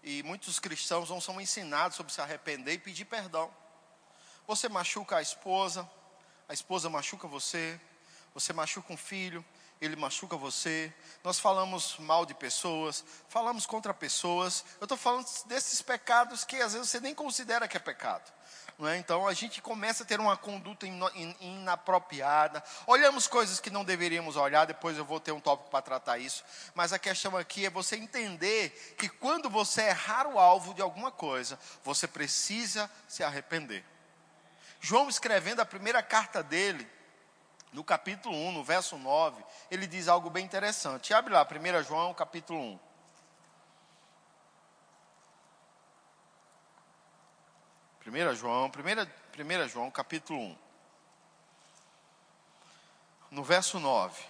[0.06, 3.52] e muitos cristãos não são ensinados sobre se arrepender e pedir perdão.
[4.46, 5.89] Você machuca a esposa,
[6.48, 7.82] a esposa machuca você,
[8.32, 9.44] você machuca um filho,
[9.82, 10.94] ele machuca você.
[11.24, 14.63] Nós falamos mal de pessoas, falamos contra pessoas.
[14.80, 18.32] Eu estou falando desses pecados que às vezes você nem considera que é pecado.
[18.78, 18.98] Não é?
[18.98, 20.86] Então a gente começa a ter uma conduta
[21.40, 26.18] inapropriada, olhamos coisas que não deveríamos olhar, depois eu vou ter um tópico para tratar
[26.18, 30.82] isso, mas a questão aqui é você entender que quando você errar o alvo de
[30.82, 33.86] alguma coisa, você precisa se arrepender.
[34.82, 36.86] João escrevendo a primeira carta dele,
[37.72, 41.14] no capítulo 1, no verso 9, ele diz algo bem interessante.
[41.14, 42.85] Abre lá, 1 João, capítulo 1.
[48.06, 50.58] 1 João, 1, 1 João, capítulo 1.
[53.32, 54.24] No verso 9.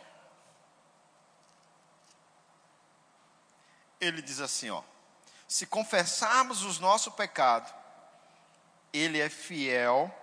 [4.00, 4.82] Ele diz assim, ó:
[5.48, 7.74] Se confessarmos os nossos pecados,
[8.94, 10.14] ele é fiel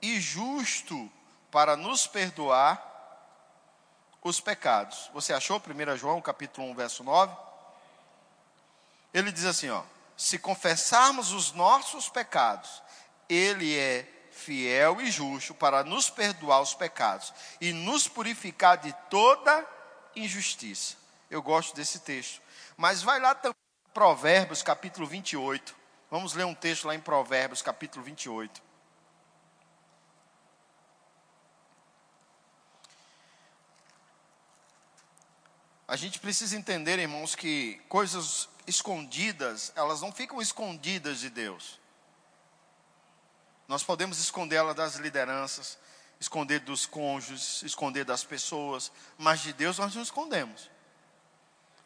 [0.00, 1.10] e justo
[1.50, 2.92] para nos perdoar
[4.22, 5.10] os pecados.
[5.12, 7.36] Você achou 1 João capítulo 1, verso 9?
[9.12, 9.82] Ele diz assim, ó:
[10.16, 12.82] Se confessarmos os nossos pecados,
[13.28, 19.66] ele é fiel e justo para nos perdoar os pecados e nos purificar de toda
[20.14, 20.96] injustiça.
[21.30, 22.40] Eu gosto desse texto.
[22.76, 23.54] Mas vai lá também,
[23.92, 25.74] Provérbios capítulo 28.
[26.10, 28.62] Vamos ler um texto lá em Provérbios capítulo 28.
[35.86, 41.80] A gente precisa entender, irmãos, que coisas escondidas, elas não ficam escondidas de Deus.
[43.66, 45.78] Nós podemos esconder ela das lideranças,
[46.20, 50.70] esconder dos cônjuges, esconder das pessoas, mas de Deus nós não escondemos.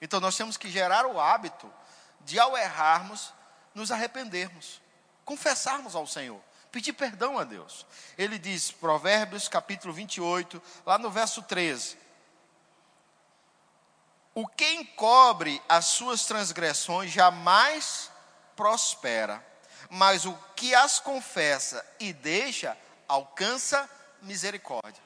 [0.00, 1.72] Então nós temos que gerar o hábito
[2.20, 3.32] de, ao errarmos,
[3.74, 4.80] nos arrependermos,
[5.24, 7.86] confessarmos ao Senhor, pedir perdão a Deus.
[8.16, 11.96] Ele diz, Provérbios capítulo 28, lá no verso 13:
[14.41, 18.09] O que encobre as suas transgressões jamais
[18.55, 19.45] prospera,
[19.91, 22.78] mas o que as confessa e deixa
[23.09, 23.91] alcança
[24.22, 25.03] misericórdia.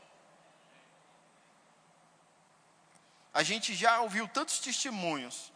[3.33, 5.51] A gente já ouviu tantos testemunhos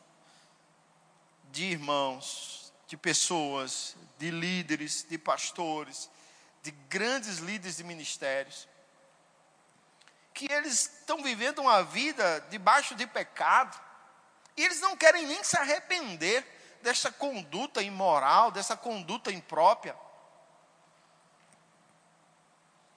[1.52, 6.08] de irmãos, de pessoas, de líderes, de pastores,
[6.62, 8.66] de grandes líderes de ministérios,
[10.36, 13.74] que eles estão vivendo uma vida debaixo de pecado,
[14.54, 16.44] e eles não querem nem se arrepender
[16.82, 19.96] dessa conduta imoral, dessa conduta imprópria.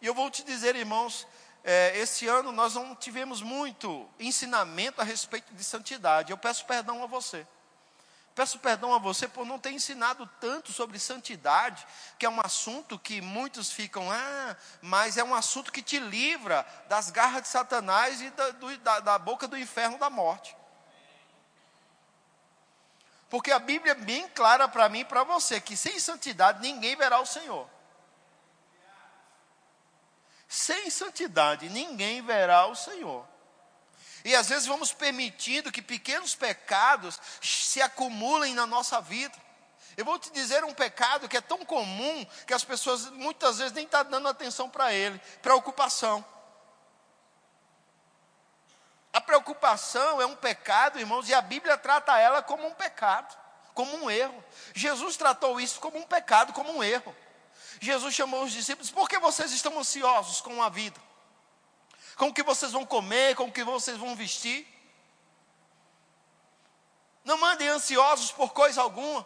[0.01, 1.25] E eu vou te dizer, irmãos,
[1.63, 6.31] é, esse ano nós não tivemos muito ensinamento a respeito de santidade.
[6.31, 7.47] Eu peço perdão a você.
[8.35, 11.85] Peço perdão a você por não ter ensinado tanto sobre santidade,
[12.17, 16.65] que é um assunto que muitos ficam, ah, mas é um assunto que te livra
[16.87, 20.55] das garras de Satanás e da, do, da, da boca do inferno da morte.
[23.29, 26.95] Porque a Bíblia é bem clara para mim e para você, que sem santidade ninguém
[26.95, 27.69] verá o Senhor.
[30.47, 33.27] Sem santidade ninguém verá o Senhor.
[34.23, 39.35] E às vezes vamos permitindo que pequenos pecados se acumulem na nossa vida.
[39.95, 43.73] Eu vou te dizer um pecado que é tão comum que as pessoas muitas vezes
[43.73, 46.23] nem estão tá dando atenção para ele: preocupação.
[49.11, 53.35] A preocupação é um pecado, irmãos, e a Bíblia trata ela como um pecado,
[53.73, 54.43] como um erro.
[54.73, 57.15] Jesus tratou isso como um pecado, como um erro.
[57.81, 61.08] Jesus chamou os discípulos: por que vocês estão ansiosos com a vida?
[62.19, 64.67] Com o que vocês vão comer, com o que vocês vão vestir.
[67.23, 69.25] Não mandem ansiosos por coisa alguma.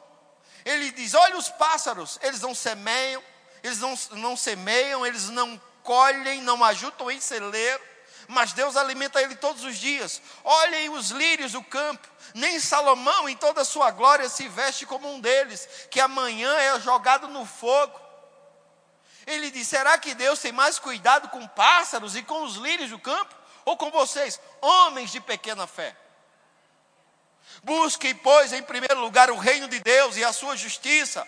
[0.63, 3.21] Ele diz: olha os pássaros, eles não semeiam,
[3.63, 7.83] eles não, não semeiam, eles não colhem, não ajudam em celeiro,
[8.27, 10.21] mas Deus alimenta ele todos os dias.
[10.43, 15.11] Olhem os lírios do campo, nem Salomão em toda a sua glória se veste como
[15.11, 18.02] um deles, que amanhã é jogado no fogo.
[19.25, 22.99] Ele diz: será que Deus tem mais cuidado com pássaros e com os lírios do
[22.99, 23.35] campo?
[23.65, 25.95] Ou com vocês, homens de pequena fé?
[27.63, 31.27] Busquem, pois, em primeiro lugar o reino de Deus e a sua justiça,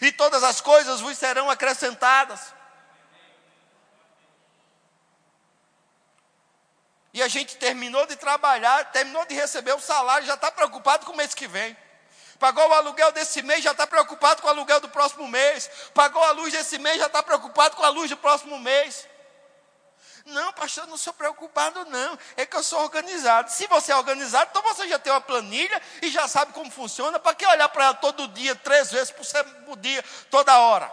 [0.00, 2.54] e todas as coisas vos serão acrescentadas.
[7.12, 11.12] E a gente terminou de trabalhar, terminou de receber o salário, já está preocupado com
[11.12, 11.76] o mês que vem.
[12.38, 15.70] Pagou o aluguel desse mês, já está preocupado com o aluguel do próximo mês.
[15.94, 19.06] Pagou a luz desse mês, já está preocupado com a luz do próximo mês.
[20.26, 22.18] Não, pastor, não sou preocupado, não.
[22.36, 23.50] É que eu sou organizado.
[23.50, 27.18] Se você é organizado, então você já tem uma planilha e já sabe como funciona.
[27.18, 30.90] Para que olhar para ela todo dia, três vezes por dia, toda hora?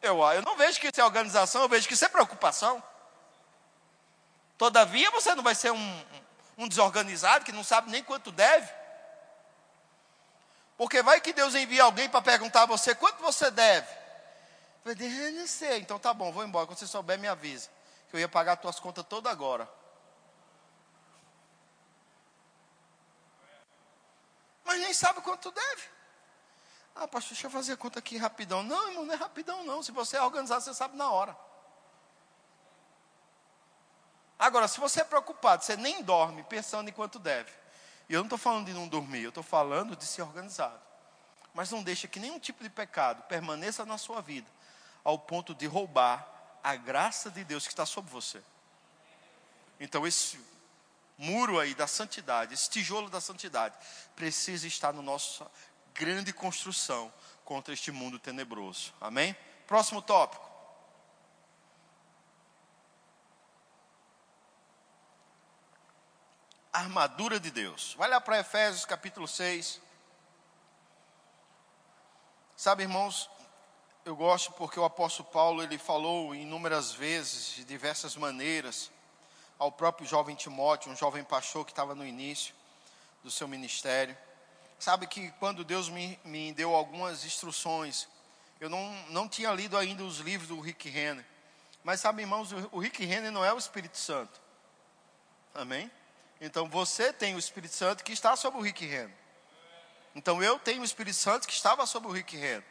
[0.00, 2.82] Eu, eu não vejo que isso é organização, eu vejo que isso é preocupação.
[4.56, 6.04] Todavia, você não vai ser um,
[6.56, 8.77] um desorganizado que não sabe nem quanto deve.
[10.78, 13.90] Porque vai que Deus envia alguém para perguntar a você quanto você deve.
[14.84, 15.80] Eu falei, eu não sei.
[15.80, 16.68] Então tá bom, vou embora.
[16.68, 17.68] Quando você souber, me avisa.
[18.08, 19.68] Que eu ia pagar as tuas contas toda agora.
[24.64, 25.82] Mas nem sabe quanto deve.
[26.94, 28.62] Ah, pastor, deixa eu fazer a conta aqui rapidão.
[28.62, 29.82] Não, irmão, não é rapidão não.
[29.82, 31.36] Se você é organizado, você sabe na hora.
[34.38, 37.50] Agora, se você é preocupado, você nem dorme pensando em quanto deve.
[38.08, 40.80] E eu não estou falando de não dormir, eu estou falando de ser organizado.
[41.52, 44.48] Mas não deixa que nenhum tipo de pecado permaneça na sua vida,
[45.04, 46.26] ao ponto de roubar
[46.62, 48.42] a graça de Deus que está sobre você.
[49.78, 50.40] Então, esse
[51.16, 53.76] muro aí da santidade, esse tijolo da santidade,
[54.14, 55.50] precisa estar na nossa
[55.94, 57.12] grande construção
[57.44, 58.94] contra este mundo tenebroso.
[59.00, 59.36] Amém?
[59.66, 60.47] Próximo tópico.
[66.72, 67.94] Armadura de Deus.
[67.98, 69.80] Vai lá para Efésios capítulo 6.
[72.56, 73.30] Sabe, irmãos,
[74.04, 78.90] eu gosto porque o apóstolo Paulo ele falou inúmeras vezes, de diversas maneiras,
[79.58, 82.54] ao próprio jovem Timóteo, um jovem pastor que estava no início
[83.22, 84.16] do seu ministério.
[84.78, 88.08] Sabe que quando Deus me, me deu algumas instruções,
[88.60, 91.24] eu não, não tinha lido ainda os livros do Rick Renner.
[91.82, 94.40] Mas sabe, irmãos, o Rick Renner não é o Espírito Santo.
[95.54, 95.90] Amém?
[96.40, 99.14] Então você tem o Espírito Santo que está sobre o Rick Renner.
[100.14, 102.64] Então eu tenho o Espírito Santo que estava sobre o Rick Renner.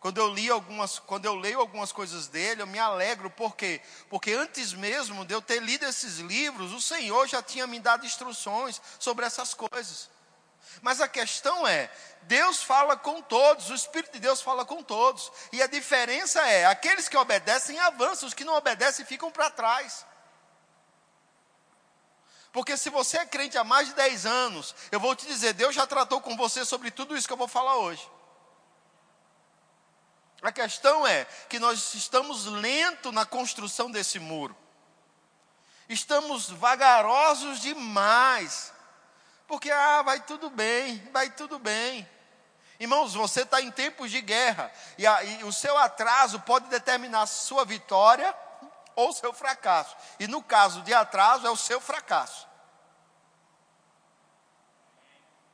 [0.00, 3.82] Quando eu li algumas, quando eu leio algumas coisas dele, eu me alegro, por quê?
[4.08, 8.06] Porque antes mesmo de eu ter lido esses livros, o Senhor já tinha me dado
[8.06, 10.08] instruções sobre essas coisas.
[10.80, 11.90] Mas a questão é,
[12.22, 15.30] Deus fala com todos, o Espírito de Deus fala com todos.
[15.52, 20.06] E a diferença é, aqueles que obedecem avançam, os que não obedecem ficam para trás.
[22.52, 25.74] Porque se você é crente há mais de 10 anos, eu vou te dizer, Deus
[25.74, 28.08] já tratou com você sobre tudo isso que eu vou falar hoje.
[30.42, 34.56] A questão é que nós estamos lento na construção desse muro.
[35.88, 38.72] Estamos vagarosos demais.
[39.46, 42.08] Porque, ah, vai tudo bem, vai tudo bem.
[42.80, 44.72] Irmãos, você está em tempos de guerra.
[44.96, 48.34] E, a, e o seu atraso pode determinar sua vitória
[49.00, 49.96] ou seu fracasso.
[50.18, 52.48] E no caso de atraso, é o seu fracasso.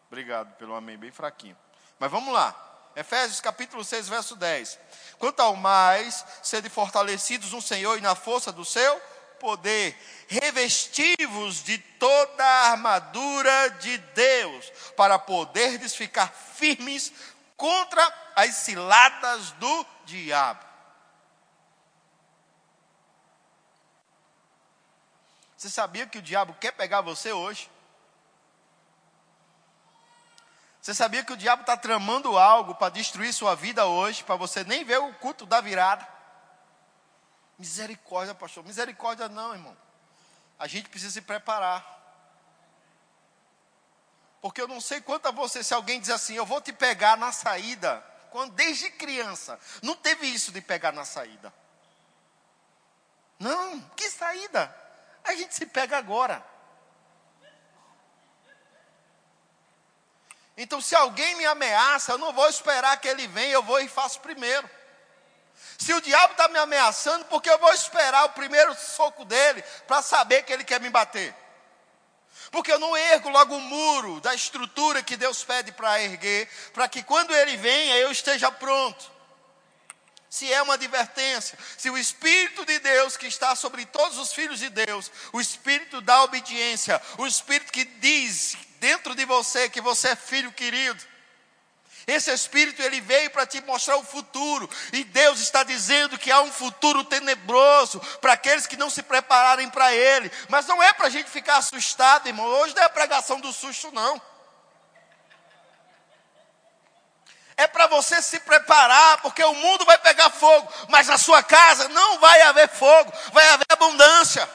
[0.08, 1.56] Obrigado pelo amém bem fraquinho.
[1.98, 2.54] Mas vamos lá.
[2.94, 4.78] Efésios capítulo 6, verso 10.
[5.18, 9.00] Quanto ao mais, sede fortalecidos no Senhor e na força do seu
[9.38, 9.96] poder,
[10.28, 17.12] revestivos de toda a armadura de Deus, para poderdes ficar firmes
[17.56, 20.65] contra as ciladas do diabo.
[25.56, 27.70] Você sabia que o diabo quer pegar você hoje?
[30.80, 34.62] Você sabia que o diabo está tramando algo para destruir sua vida hoje, para você
[34.62, 36.06] nem ver o culto da virada?
[37.58, 38.64] Misericórdia, pastor.
[38.64, 39.76] Misericórdia não, irmão.
[40.58, 41.94] A gente precisa se preparar.
[44.40, 47.16] Porque eu não sei quanto a você, se alguém diz assim, eu vou te pegar
[47.16, 51.52] na saída, quando desde criança, não teve isso de pegar na saída.
[53.40, 54.85] Não, que saída?
[55.26, 56.44] A gente se pega agora.
[60.56, 63.88] Então, se alguém me ameaça, eu não vou esperar que ele venha, eu vou e
[63.88, 64.68] faço primeiro.
[65.78, 70.00] Se o diabo está me ameaçando, porque eu vou esperar o primeiro soco dele para
[70.00, 71.34] saber que ele quer me bater.
[72.50, 76.88] Porque eu não ergo logo o muro da estrutura que Deus pede para erguer, para
[76.88, 79.15] que quando ele venha eu esteja pronto.
[80.28, 84.58] Se é uma advertência, se o Espírito de Deus que está sobre todos os filhos
[84.58, 90.08] de Deus, o Espírito da obediência, o Espírito que diz dentro de você que você
[90.08, 91.02] é filho querido.
[92.06, 96.40] Esse Espírito ele veio para te mostrar o futuro, e Deus está dizendo que há
[96.40, 100.30] um futuro tenebroso para aqueles que não se prepararem para ele.
[100.48, 102.46] Mas não é para a gente ficar assustado, irmão.
[102.46, 104.22] Hoje não é a pregação do susto, não.
[107.56, 111.88] É para você se preparar, porque o mundo vai pegar fogo, mas na sua casa
[111.88, 114.46] não vai haver fogo, vai haver abundância.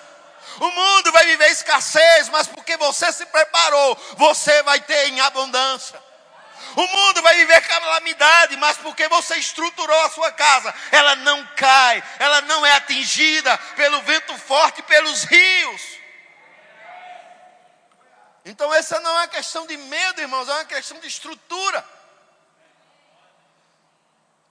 [0.60, 6.00] O mundo vai viver escassez, mas porque você se preparou, você vai ter em abundância.
[6.76, 12.04] O mundo vai viver calamidade, mas porque você estruturou a sua casa, ela não cai,
[12.20, 15.82] ela não é atingida pelo vento forte, pelos rios.
[18.46, 21.84] Então, essa não é uma questão de medo, irmãos, é uma questão de estrutura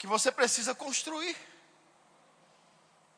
[0.01, 1.37] que você precisa construir.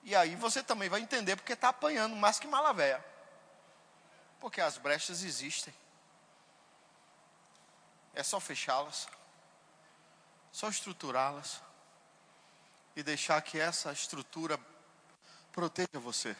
[0.03, 3.03] E aí você também vai entender porque está apanhando mais que malavéia.
[4.41, 5.73] Porque as brechas existem.
[8.13, 9.07] É só fechá-las,
[10.51, 11.63] só estruturá-las
[12.97, 14.59] e deixar que essa estrutura
[15.53, 16.37] proteja você.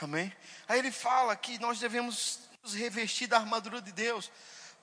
[0.00, 0.32] Amém?
[0.68, 4.30] Aí ele fala que nós devemos nos revestir da armadura de Deus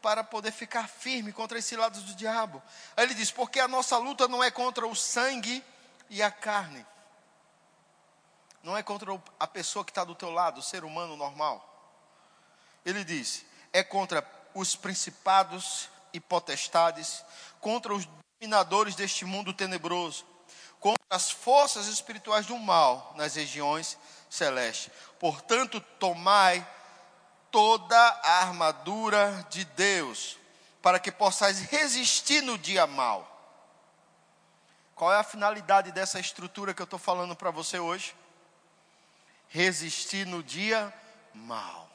[0.01, 2.61] para poder ficar firme contra esse lado do diabo.
[2.95, 5.63] Aí ele diz: porque a nossa luta não é contra o sangue
[6.09, 6.85] e a carne,
[8.63, 11.63] não é contra a pessoa que está do teu lado, o ser humano normal.
[12.85, 17.23] Ele diz: é contra os principados e potestades,
[17.59, 18.07] contra os
[18.39, 20.25] dominadores deste mundo tenebroso,
[20.79, 23.97] contra as forças espirituais do mal nas regiões
[24.29, 24.91] celestes.
[25.19, 26.65] Portanto, tomai
[27.51, 30.37] toda a armadura de Deus,
[30.81, 33.33] para que possais resistir no dia mal.
[34.95, 38.15] Qual é a finalidade dessa estrutura que eu estou falando para você hoje?
[39.49, 40.93] resistir no dia
[41.33, 41.89] mal.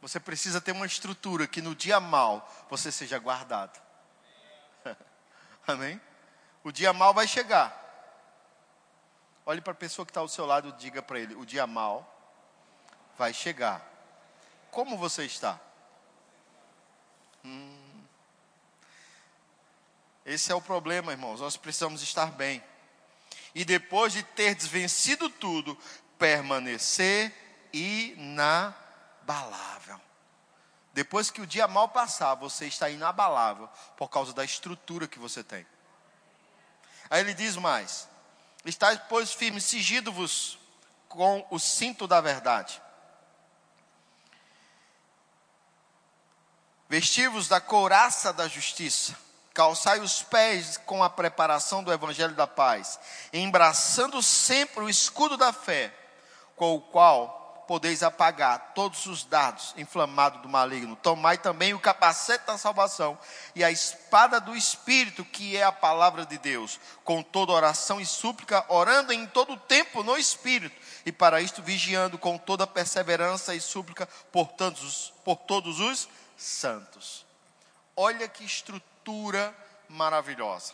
[0.00, 3.80] Você precisa ter uma estrutura que no dia mal você seja guardado.
[5.66, 6.00] Amém?
[6.64, 7.78] O dia mal vai chegar.
[9.44, 11.66] Olhe para a pessoa que está ao seu lado e diga para ele: o dia
[11.66, 12.19] mal
[13.20, 13.86] vai chegar.
[14.70, 15.60] Como você está?
[17.44, 18.02] Hum.
[20.24, 21.38] Esse é o problema, irmãos.
[21.38, 22.64] Nós precisamos estar bem
[23.54, 25.76] e depois de ter desvencido tudo,
[26.18, 27.30] permanecer
[27.74, 28.80] inabalável.
[30.94, 33.68] Depois que o dia mal passar, você está inabalável
[33.98, 35.66] por causa da estrutura que você tem.
[37.10, 38.08] Aí ele diz mais:
[38.64, 40.58] Estáis, pois, firmes, sigido-vos
[41.06, 42.80] com o cinto da verdade.
[46.90, 49.16] Vestivos da couraça da justiça,
[49.54, 52.98] calçai os pés com a preparação do evangelho da paz,
[53.32, 55.94] embraçando sempre o escudo da fé,
[56.56, 60.96] com o qual podeis apagar todos os dados inflamados do maligno.
[60.96, 63.16] Tomai também o capacete da salvação
[63.54, 68.04] e a espada do Espírito, que é a palavra de Deus, com toda oração e
[68.04, 70.74] súplica, orando em todo tempo no Espírito,
[71.06, 74.50] e para isto vigiando com toda perseverança e súplica por
[75.24, 76.08] por todos os
[76.40, 77.26] santos.
[77.94, 79.54] Olha que estrutura
[79.88, 80.72] maravilhosa.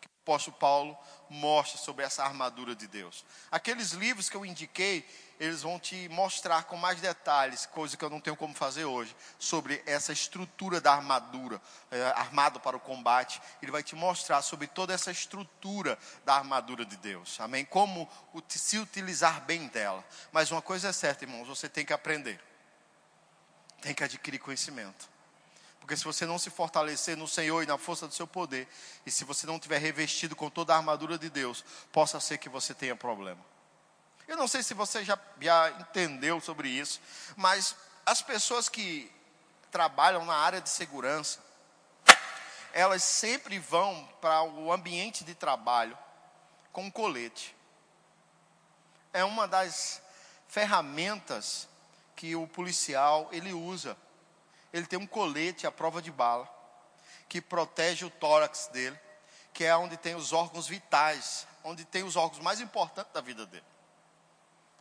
[0.00, 0.98] Que o apóstolo Paulo
[1.30, 3.24] mostra sobre essa armadura de Deus.
[3.50, 5.08] Aqueles livros que eu indiquei,
[5.40, 9.16] eles vão te mostrar com mais detalhes, coisa que eu não tenho como fazer hoje,
[9.38, 13.40] sobre essa estrutura da armadura, é, armado para o combate.
[13.62, 17.40] Ele vai te mostrar sobre toda essa estrutura da armadura de Deus.
[17.40, 17.64] Amém?
[17.64, 18.08] Como
[18.48, 20.04] se utilizar bem dela.
[20.30, 22.51] Mas uma coisa é certa, irmãos, você tem que aprender.
[23.82, 25.10] Tem que adquirir conhecimento.
[25.80, 28.68] Porque se você não se fortalecer no Senhor e na força do seu poder,
[29.04, 32.48] e se você não tiver revestido com toda a armadura de Deus, possa ser que
[32.48, 33.44] você tenha problema.
[34.28, 37.00] Eu não sei se você já, já entendeu sobre isso,
[37.36, 37.74] mas
[38.06, 39.10] as pessoas que
[39.72, 41.40] trabalham na área de segurança,
[42.72, 45.98] elas sempre vão para o ambiente de trabalho
[46.72, 47.56] com colete.
[49.12, 50.00] É uma das
[50.46, 51.68] ferramentas
[52.22, 53.96] que o policial ele usa.
[54.72, 56.48] Ele tem um colete à prova de bala
[57.28, 58.96] que protege o tórax dele,
[59.52, 63.44] que é onde tem os órgãos vitais, onde tem os órgãos mais importantes da vida
[63.44, 63.64] dele.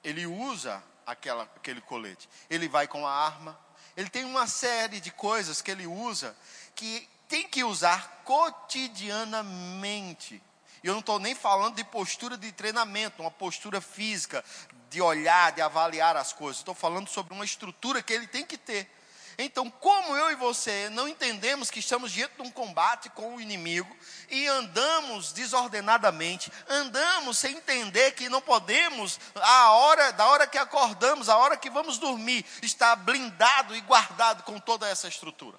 [0.03, 2.29] Ele usa aquela, aquele colete.
[2.47, 3.59] Ele vai com a arma.
[3.97, 6.37] Ele tem uma série de coisas que ele usa
[6.75, 10.39] que tem que usar cotidianamente.
[10.83, 14.43] E eu não estou nem falando de postura de treinamento, uma postura física,
[14.89, 16.57] de olhar, de avaliar as coisas.
[16.57, 18.89] Estou falando sobre uma estrutura que ele tem que ter.
[19.37, 23.41] Então, como eu e você não entendemos que estamos diante de um combate com o
[23.41, 23.95] inimigo
[24.29, 31.29] e andamos desordenadamente, andamos sem entender que não podemos, a hora, da hora que acordamos,
[31.29, 35.57] a hora que vamos dormir, estar blindado e guardado com toda essa estrutura.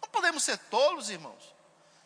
[0.00, 1.55] Não podemos ser tolos, irmãos.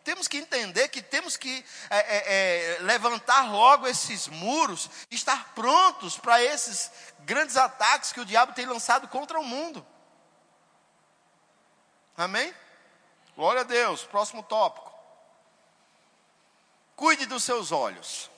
[0.03, 6.17] Temos que entender que temos que é, é, é, levantar logo esses muros, estar prontos
[6.17, 9.85] para esses grandes ataques que o diabo tem lançado contra o mundo.
[12.17, 12.53] Amém?
[13.35, 14.03] Glória a Deus.
[14.03, 14.91] Próximo tópico.
[16.95, 18.29] Cuide dos seus olhos.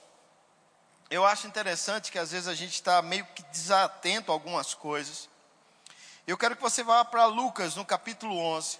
[1.09, 5.29] Eu acho interessante que às vezes a gente está meio que desatento a algumas coisas.
[6.25, 8.79] Eu quero que você vá para Lucas, no capítulo 11.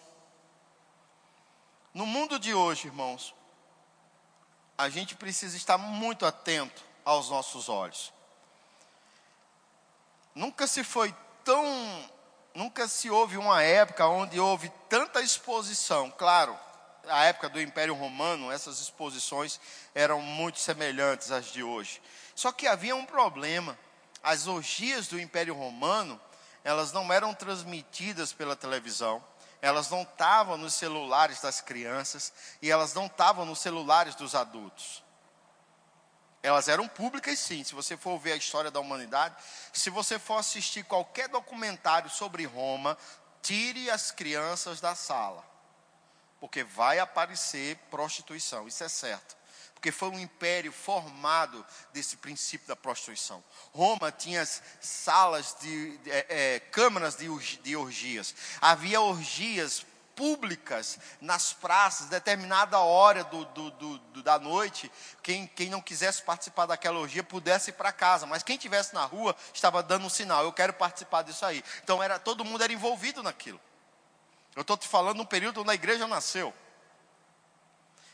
[1.94, 3.36] No mundo de hoje, irmãos,
[4.76, 8.12] a gente precisa estar muito atento aos nossos olhos.
[10.34, 11.14] Nunca se foi
[11.44, 12.10] tão
[12.56, 16.10] nunca se houve uma época onde houve tanta exposição.
[16.12, 16.58] Claro,
[17.08, 19.60] a época do Império Romano, essas exposições
[19.94, 22.02] eram muito semelhantes às de hoje.
[22.36, 23.78] Só que havia um problema.
[24.24, 26.20] As orgias do Império Romano,
[26.64, 29.24] elas não eram transmitidas pela televisão,
[29.64, 35.02] elas não estavam nos celulares das crianças e elas não estavam nos celulares dos adultos.
[36.44, 37.64] Elas eram públicas, sim.
[37.64, 39.34] Se você for ver a história da humanidade,
[39.72, 42.98] se você for assistir qualquer documentário sobre Roma,
[43.42, 45.42] tire as crianças da sala,
[46.42, 48.68] porque vai aparecer prostituição.
[48.68, 49.34] Isso é certo.
[49.84, 53.44] Porque foi um império formado desse princípio da prostituição.
[53.74, 54.48] Roma tinha
[54.80, 57.28] salas de, é, é, câmaras de,
[57.58, 58.34] de orgias.
[58.62, 64.90] Havia orgias públicas nas praças, determinada hora do, do, do, da noite,
[65.22, 69.04] quem, quem não quisesse participar daquela orgia pudesse ir para casa, mas quem estivesse na
[69.04, 71.62] rua estava dando um sinal, eu quero participar disso aí.
[71.84, 73.60] Então era todo mundo era envolvido naquilo.
[74.56, 76.54] Eu estou te falando no período onde a igreja nasceu.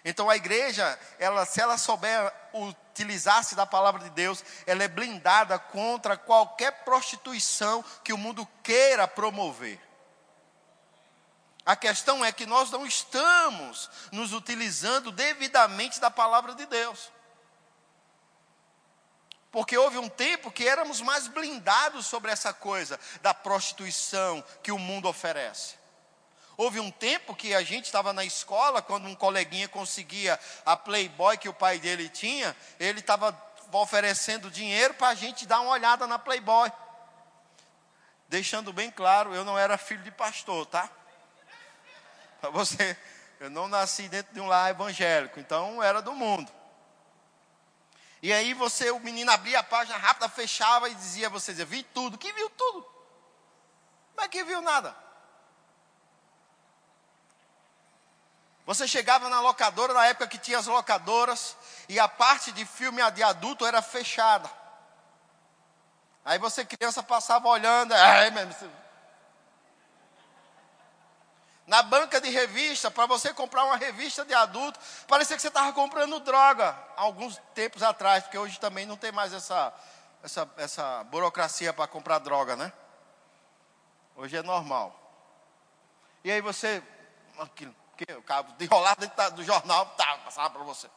[0.09, 5.59] Então a igreja, ela, se ela souber utilizar-se da palavra de Deus, ela é blindada
[5.59, 9.79] contra qualquer prostituição que o mundo queira promover.
[11.63, 17.11] A questão é que nós não estamos nos utilizando devidamente da palavra de Deus.
[19.51, 24.79] Porque houve um tempo que éramos mais blindados sobre essa coisa da prostituição que o
[24.79, 25.78] mundo oferece.
[26.59, 31.37] Houve um tempo que a gente estava na escola, quando um coleguinha conseguia a Playboy
[31.37, 33.33] que o pai dele tinha, ele estava
[33.71, 36.69] oferecendo dinheiro para a gente dar uma olhada na Playboy.
[38.27, 40.89] Deixando bem claro, eu não era filho de pastor, tá?
[42.41, 42.97] Para você,
[43.39, 46.51] eu não nasci dentro de um lar evangélico, então era do mundo.
[48.21, 51.83] E aí você, o menino abria a página rápida, fechava e dizia, você dizia, vi
[51.83, 52.17] tudo.
[52.17, 52.85] Que viu tudo?
[54.17, 55.07] É que viu nada?
[58.69, 61.57] Você chegava na locadora, na época que tinha as locadoras,
[61.87, 64.47] e a parte de filme de adulto era fechada.
[66.23, 67.95] Aí você, criança, passava olhando,
[68.31, 68.71] mesmo.
[71.65, 75.73] Na banca de revista, para você comprar uma revista de adulto, parecia que você estava
[75.73, 79.73] comprando droga, alguns tempos atrás, porque hoje também não tem mais essa,
[80.21, 82.71] essa, essa burocracia para comprar droga, né?
[84.15, 84.95] Hoje é normal.
[86.23, 86.83] E aí você,
[87.39, 87.73] aquilo,
[88.17, 90.89] o cabo enrolado dentro do jornal, tá, passava para você.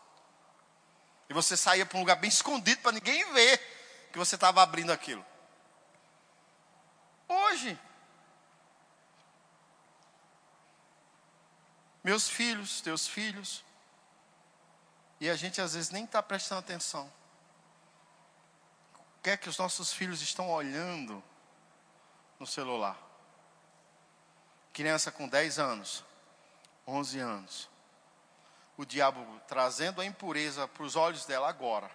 [1.29, 3.59] E você saía para um lugar bem escondido para ninguém ver
[4.13, 5.25] que você estava abrindo aquilo.
[7.27, 7.79] Hoje,
[12.05, 13.65] meus filhos, teus filhos,
[15.21, 17.11] e a gente às vezes nem está prestando atenção.
[19.19, 21.23] O que é que os nossos filhos estão olhando
[22.39, 22.99] no celular?
[24.73, 26.05] Criança com 10 anos,
[26.87, 27.71] 11 anos.
[28.77, 31.91] O diabo trazendo a impureza para os olhos dela agora,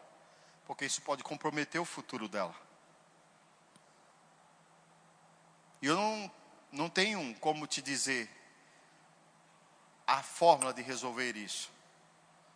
[0.65, 2.55] porque isso pode comprometer o futuro dela.
[5.81, 6.31] E eu não,
[6.71, 8.29] não tenho como te dizer
[10.05, 11.69] a fórmula de resolver isso.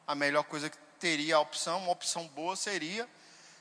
[0.08, 3.10] A melhor coisa que teria a opção, uma opção boa seria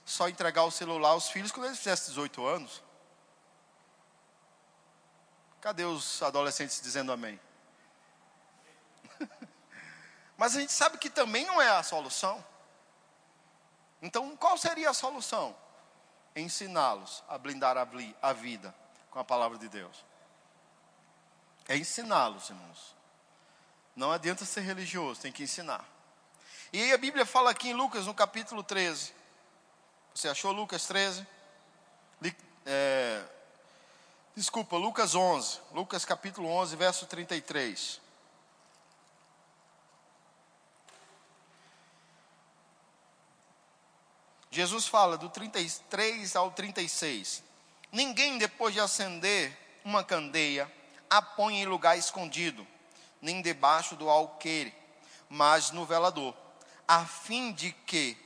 [0.05, 2.83] só entregar o celular aos filhos quando eles fizessem 18 anos.
[5.61, 7.39] Cadê os adolescentes dizendo amém?
[10.37, 12.45] Mas a gente sabe que também não é a solução.
[14.01, 15.55] Então, qual seria a solução?
[16.35, 18.75] Ensiná-los a blindar a vida
[19.11, 20.05] com a palavra de Deus.
[21.69, 22.97] É ensiná-los, irmãos.
[23.95, 25.85] Não adianta ser religioso, tem que ensinar.
[26.73, 29.13] E aí a Bíblia fala aqui em Lucas, no capítulo 13.
[30.15, 31.27] Você achou Lucas 13?
[32.65, 33.23] É,
[34.35, 35.61] desculpa, Lucas 11.
[35.73, 38.01] Lucas capítulo 11, verso 33.
[44.51, 47.43] Jesus fala do 33 ao 36.
[47.93, 50.71] Ninguém, depois de acender uma candeia,
[51.09, 52.67] a põe em lugar escondido,
[53.23, 54.75] nem debaixo do alqueire,
[55.29, 56.35] mas no velador,
[56.87, 58.17] a fim de que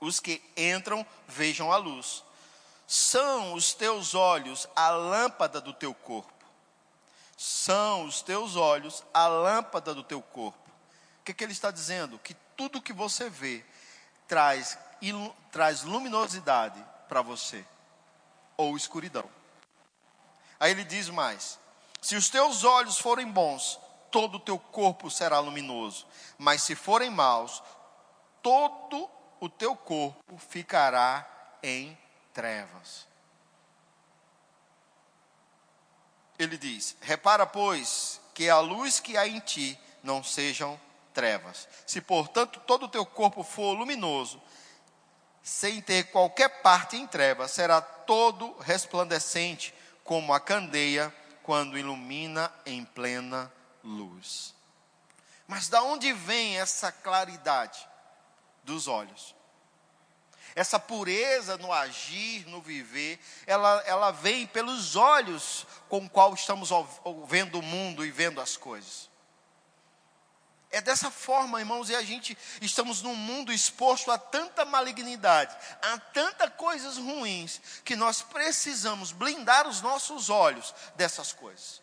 [0.00, 2.22] os que entram vejam a luz.
[2.86, 6.32] São os teus olhos a lâmpada do teu corpo.
[7.36, 10.70] São os teus olhos a lâmpada do teu corpo.
[11.20, 12.18] O que, que ele está dizendo?
[12.18, 13.64] Que tudo que você vê
[14.26, 14.78] traz
[15.50, 17.64] traz luminosidade para você
[18.56, 19.28] ou escuridão.
[20.58, 21.58] Aí ele diz mais:
[22.00, 23.78] se os teus olhos forem bons,
[24.10, 26.06] todo o teu corpo será luminoso,
[26.38, 27.62] mas se forem maus,
[28.42, 29.10] todo
[29.40, 31.28] o teu corpo ficará
[31.62, 31.96] em
[32.32, 33.06] trevas.
[36.38, 40.78] Ele diz: Repara, pois, que a luz que há em ti não sejam
[41.14, 41.66] trevas.
[41.86, 44.42] Se, portanto, todo o teu corpo for luminoso,
[45.42, 52.84] sem ter qualquer parte em trevas, será todo resplandecente como a candeia quando ilumina em
[52.84, 53.50] plena
[53.82, 54.54] luz.
[55.46, 57.86] Mas da onde vem essa claridade
[58.64, 59.34] dos olhos?
[60.54, 66.70] Essa pureza no agir, no viver, ela, ela vem pelos olhos com o qual estamos
[67.26, 69.10] vendo o mundo e vendo as coisas.
[70.74, 75.98] É dessa forma, irmãos, e a gente estamos num mundo exposto a tanta malignidade, a
[75.98, 81.80] tantas coisas ruins, que nós precisamos blindar os nossos olhos dessas coisas.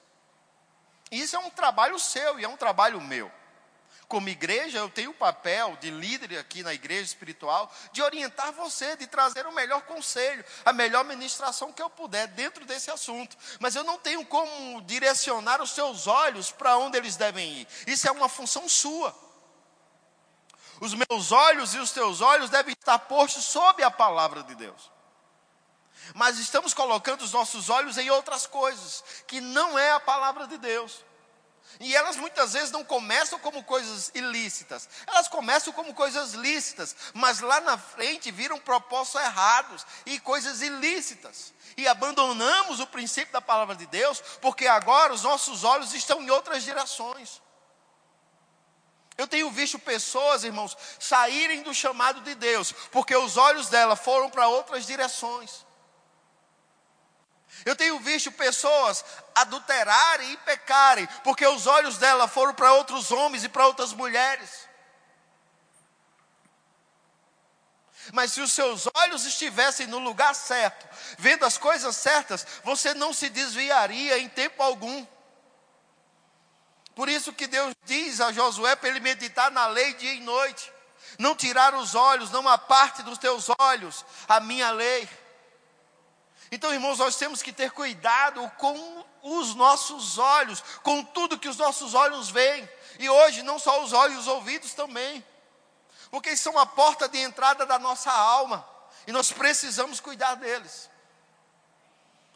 [1.10, 3.32] Isso é um trabalho seu e é um trabalho meu
[4.12, 8.98] como igreja, eu tenho o papel de líder aqui na igreja espiritual, de orientar você,
[8.98, 13.38] de trazer o melhor conselho, a melhor ministração que eu puder dentro desse assunto.
[13.58, 17.68] Mas eu não tenho como direcionar os seus olhos para onde eles devem ir.
[17.88, 19.16] Isso é uma função sua.
[20.82, 24.92] Os meus olhos e os teus olhos devem estar postos sob a palavra de Deus.
[26.14, 30.58] Mas estamos colocando os nossos olhos em outras coisas, que não é a palavra de
[30.58, 31.02] Deus.
[31.80, 37.40] E elas muitas vezes não começam como coisas ilícitas, elas começam como coisas lícitas, mas
[37.40, 41.54] lá na frente viram propósitos errados e coisas ilícitas.
[41.78, 46.30] E abandonamos o princípio da palavra de Deus, porque agora os nossos olhos estão em
[46.30, 47.42] outras direções.
[49.18, 54.30] Eu tenho visto pessoas, irmãos, saírem do chamado de Deus, porque os olhos dela foram
[54.30, 55.66] para outras direções.
[57.66, 59.04] Eu tenho visto pessoas
[59.36, 64.70] adulterarem e pecarem, porque os olhos dela foram para outros homens e para outras mulheres.
[68.14, 70.88] Mas se os seus olhos estivessem no lugar certo,
[71.18, 75.06] vendo as coisas certas, você não se desviaria em tempo algum.
[76.96, 80.72] Por isso que Deus diz a Josué para ele meditar na lei dia e noite.
[81.18, 85.08] Não tirar os olhos, não a parte dos teus olhos, a minha lei.
[86.52, 91.56] Então, irmãos, nós temos que ter cuidado com os nossos olhos, com tudo que os
[91.56, 92.70] nossos olhos veem.
[93.00, 95.26] E hoje, não só os olhos, os ouvidos também.
[96.10, 98.68] Porque são a porta de entrada da nossa alma.
[99.08, 100.90] E nós precisamos cuidar deles.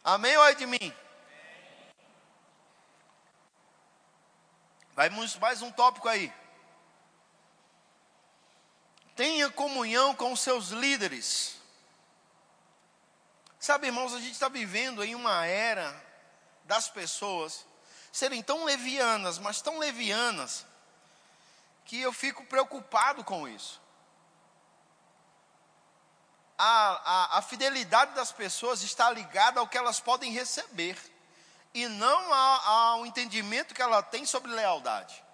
[0.01, 0.95] Amém ou é de mim?
[4.95, 5.09] Vai
[5.41, 6.33] mais um tópico aí.
[9.13, 11.54] Tenha comunhão com os seus líderes.
[13.65, 15.99] Sabe, irmãos, a gente está vivendo em uma era
[16.65, 17.65] das pessoas
[18.11, 20.63] serem tão levianas, mas tão levianas,
[21.83, 23.81] que eu fico preocupado com isso.
[26.55, 30.95] A, a, a fidelidade das pessoas está ligada ao que elas podem receber
[31.73, 35.25] e não ao entendimento que ela tem sobre lealdade.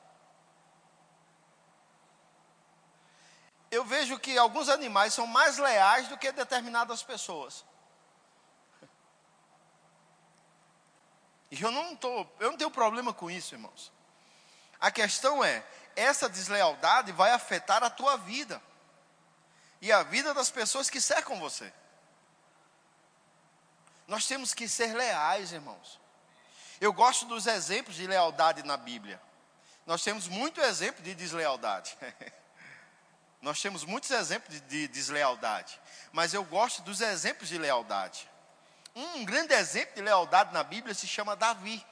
[3.70, 7.70] Eu vejo que alguns animais são mais leais do que determinadas pessoas.
[11.52, 13.92] E eu não, tô, eu não tenho problema com isso, irmãos.
[14.80, 15.64] A questão é,
[15.96, 18.62] essa deslealdade vai afetar a tua vida.
[19.82, 21.72] E a vida das pessoas que cercam você.
[24.08, 26.00] Nós temos que ser leais, irmãos.
[26.80, 29.22] Eu gosto dos exemplos de lealdade na Bíblia.
[29.86, 31.98] Nós temos muito exemplo de deslealdade.
[33.42, 35.80] Nós temos muitos exemplos de, de deslealdade.
[36.14, 38.31] Mas eu gosto dos exemplos de lealdade.
[38.96, 41.86] Um grande exemplo de lealdade na Bíblia se chama Davi.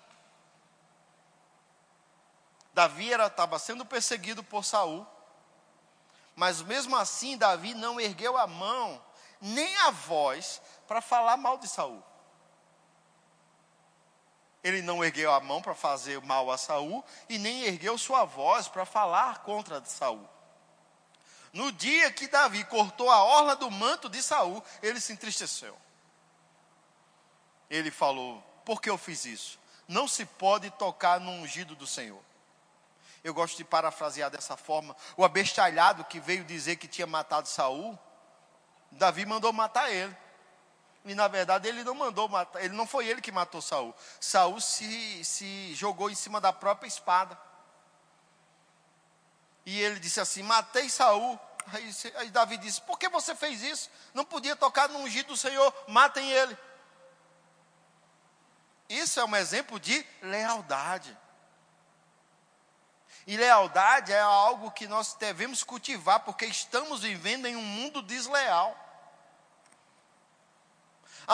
[2.73, 5.05] Davi estava sendo perseguido por Saul,
[6.35, 9.01] mas mesmo assim Davi não ergueu a mão
[9.41, 12.03] nem a voz para falar mal de Saul.
[14.61, 18.67] Ele não ergueu a mão para fazer mal a Saul e nem ergueu sua voz
[18.67, 20.27] para falar contra Saul.
[21.53, 25.75] No dia que Davi cortou a orla do manto de Saul, ele se entristeceu.
[27.69, 29.59] Ele falou: Por que eu fiz isso?
[29.87, 32.21] Não se pode tocar no ungido do Senhor.
[33.23, 34.95] Eu gosto de parafrasear dessa forma.
[35.17, 37.97] O abestalhado que veio dizer que tinha matado Saul,
[38.91, 40.15] Davi mandou matar ele.
[41.05, 43.95] E na verdade ele não mandou matar, ele não foi ele que matou Saul.
[44.19, 47.37] Saul se, se jogou em cima da própria espada.
[49.65, 51.39] E ele disse assim: Matei Saul.
[51.71, 53.89] Aí, aí Davi disse: Por que você fez isso?
[54.13, 56.57] Não podia tocar no ungido do Senhor, matem ele.
[58.89, 61.15] Isso é um exemplo de lealdade.
[63.27, 68.75] E lealdade é algo que nós devemos cultivar, porque estamos vivendo em um mundo desleal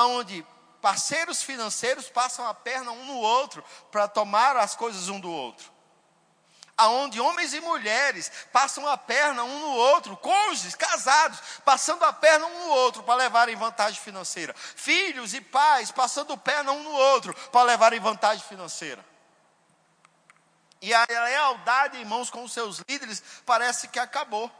[0.03, 0.45] onde
[0.81, 5.71] parceiros financeiros passam a perna um no outro para tomar as coisas um do outro.
[6.77, 12.45] Aonde homens e mulheres passam a perna um no outro, cônjuges, casados, passando a perna
[12.45, 14.53] um no outro para levarem vantagem financeira.
[14.53, 19.03] Filhos e pais passando perna um no outro para levarem vantagem financeira.
[20.81, 24.51] E a lealdade, irmãos, com seus líderes parece que acabou.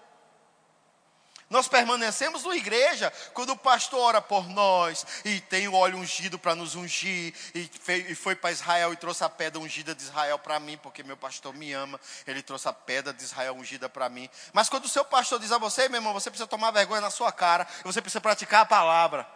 [1.50, 6.39] Nós permanecemos na igreja quando o pastor ora por nós e tem o óleo ungido
[6.39, 10.60] para nos ungir e foi para Israel e trouxe a pedra ungida de Israel para
[10.60, 14.30] mim, porque meu pastor me ama, ele trouxe a pedra de Israel ungida para mim.
[14.54, 17.10] Mas quando o seu pastor diz a você, meu irmão, você precisa tomar vergonha na
[17.10, 19.28] sua cara você precisa praticar a palavra.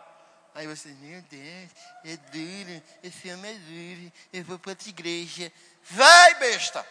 [0.56, 1.70] Aí você, meu Deus,
[2.04, 5.52] é duro, esse homem é duro, eu vou para outra igreja.
[5.84, 6.86] Vai, besta!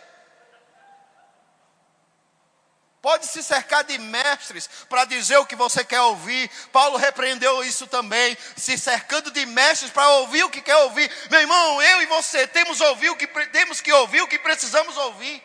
[3.08, 6.46] Pode se cercar de mestres para dizer o que você quer ouvir.
[6.70, 11.10] Paulo repreendeu isso também, se cercando de mestres para ouvir o que quer ouvir.
[11.30, 14.94] Meu irmão, eu e você temos, ouvir o que, temos que ouvir o que precisamos
[14.98, 15.42] ouvir.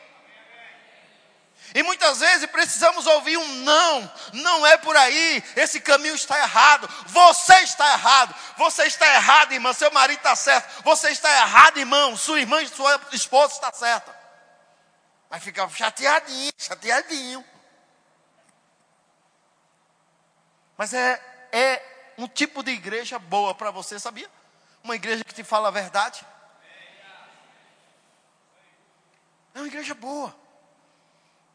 [1.74, 6.90] E muitas vezes precisamos ouvir um não, não é por aí, esse caminho está errado,
[7.06, 12.18] você está errado, você está errado, irmã, seu marido está certo, você está errado, irmão,
[12.18, 14.14] sua irmã e sua esposa está certa.
[15.32, 17.53] Aí fica chateadinho, chateadinho.
[20.78, 21.22] Mas é,
[21.52, 24.30] é um tipo de igreja boa para você, sabia?
[24.84, 26.26] Uma igreja que te fala a verdade.
[29.54, 30.36] É uma igreja boa.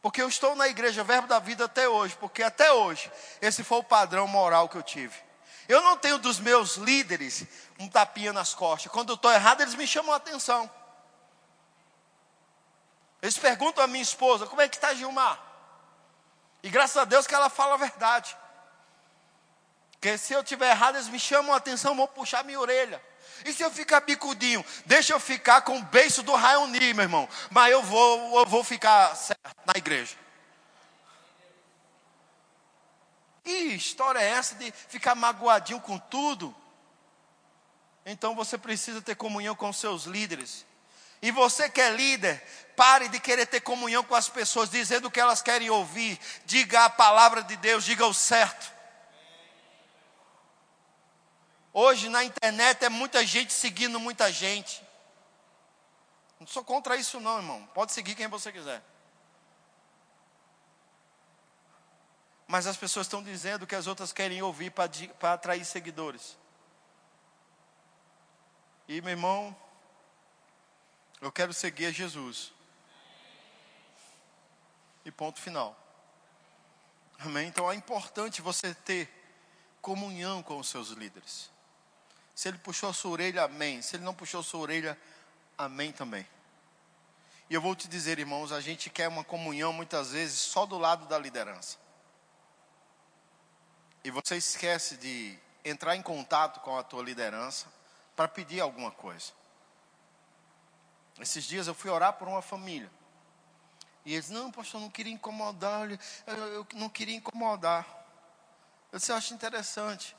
[0.01, 3.11] Porque eu estou na igreja Verbo da Vida até hoje, porque até hoje
[3.41, 5.15] esse foi o padrão moral que eu tive.
[5.67, 7.45] Eu não tenho dos meus líderes
[7.77, 8.91] um tapinha nas costas.
[8.91, 10.69] Quando eu estou errado, eles me chamam a atenção.
[13.21, 15.39] Eles perguntam a minha esposa: como é que está Gilmar?
[16.63, 18.35] E graças a Deus que ela fala a verdade.
[19.99, 23.03] Porque se eu tiver errado, eles me chamam a atenção, vão puxar minha orelha.
[23.43, 24.63] E se eu ficar bicudinho?
[24.85, 27.27] Deixa eu ficar com o beiço do Raoni, meu irmão.
[27.49, 30.15] Mas eu vou, eu vou ficar certo na igreja.
[33.43, 36.55] Que história é essa de ficar magoadinho com tudo?
[38.05, 40.65] Então você precisa ter comunhão com seus líderes.
[41.21, 42.41] E você que é líder,
[42.73, 46.17] pare de querer ter comunhão com as pessoas, dizendo o que elas querem ouvir.
[46.45, 48.78] Diga a palavra de Deus, diga o certo.
[51.73, 54.83] Hoje na internet é muita gente seguindo muita gente.
[56.39, 57.67] Não sou contra isso, não, irmão.
[57.73, 58.81] Pode seguir quem você quiser.
[62.47, 66.35] Mas as pessoas estão dizendo que as outras querem ouvir para atrair seguidores.
[68.87, 69.55] E, meu irmão,
[71.21, 72.51] eu quero seguir a Jesus.
[75.05, 75.77] E ponto final.
[77.19, 77.47] Amém?
[77.47, 79.07] Então é importante você ter
[79.81, 81.51] comunhão com os seus líderes.
[82.39, 83.81] Se ele puxou a sua orelha, amém.
[83.81, 84.97] Se ele não puxou a sua orelha,
[85.57, 86.25] amém também.
[87.49, 90.77] E eu vou te dizer, irmãos, a gente quer uma comunhão muitas vezes só do
[90.77, 91.77] lado da liderança.
[94.05, 97.67] E você esquece de entrar em contato com a tua liderança
[98.15, 99.33] para pedir alguma coisa.
[101.19, 102.89] Esses dias eu fui orar por uma família.
[104.05, 105.91] E eles, não, pastor, eu não queria incomodar,
[106.25, 107.85] eu, eu não queria incomodar.
[108.93, 110.15] Eu disse, eu acho interessante.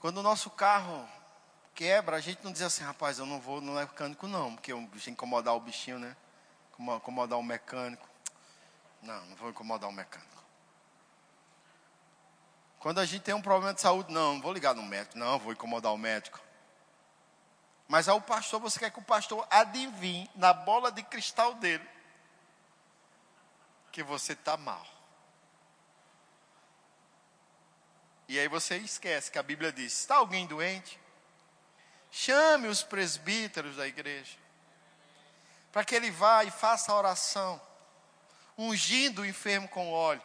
[0.00, 1.08] Quando o nosso carro
[1.74, 4.86] quebra, a gente não diz assim, rapaz, eu não vou no mecânico não, porque eu
[4.88, 6.16] que incomodar o bichinho, né?
[6.78, 8.08] Incomodar o mecânico.
[9.02, 10.44] Não, não vou incomodar o mecânico.
[12.78, 15.38] Quando a gente tem um problema de saúde, não, não vou ligar no médico, não,
[15.38, 16.40] vou incomodar o médico.
[17.88, 21.86] Mas ao pastor, você quer que o pastor adivinhe na bola de cristal dele
[23.92, 24.86] que você está mal.
[28.28, 30.98] E aí você esquece que a Bíblia diz: está alguém doente?
[32.10, 34.36] Chame os presbíteros da igreja,
[35.70, 37.60] para que ele vá e faça a oração,
[38.56, 40.22] ungindo o enfermo com óleo.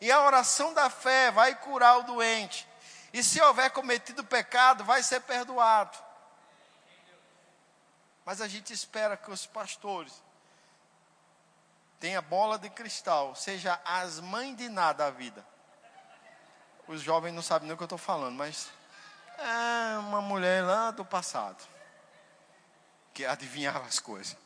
[0.00, 2.66] E a oração da fé vai curar o doente.
[3.12, 5.96] E se houver cometido pecado, vai ser perdoado.
[8.24, 10.12] Mas a gente espera que os pastores
[12.00, 15.46] tenham bola de cristal, seja as mães de nada da vida.
[16.86, 18.70] Os jovens não sabem nem o que eu estou falando, mas
[19.38, 21.64] é uma mulher lá do passado
[23.12, 24.36] que adivinhava as coisas.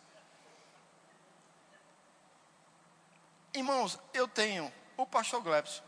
[3.53, 5.83] Irmãos, eu tenho o pastor Glebson,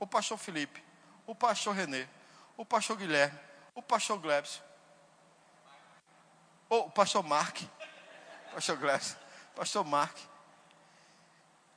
[0.00, 0.82] o pastor Felipe,
[1.26, 2.08] o pastor Renê,
[2.56, 3.38] o pastor Guilherme,
[3.74, 4.62] o pastor Glebson,
[6.68, 7.58] o pastor Mark,
[8.52, 9.16] pastor Glebson,
[9.54, 10.16] pastor Mark.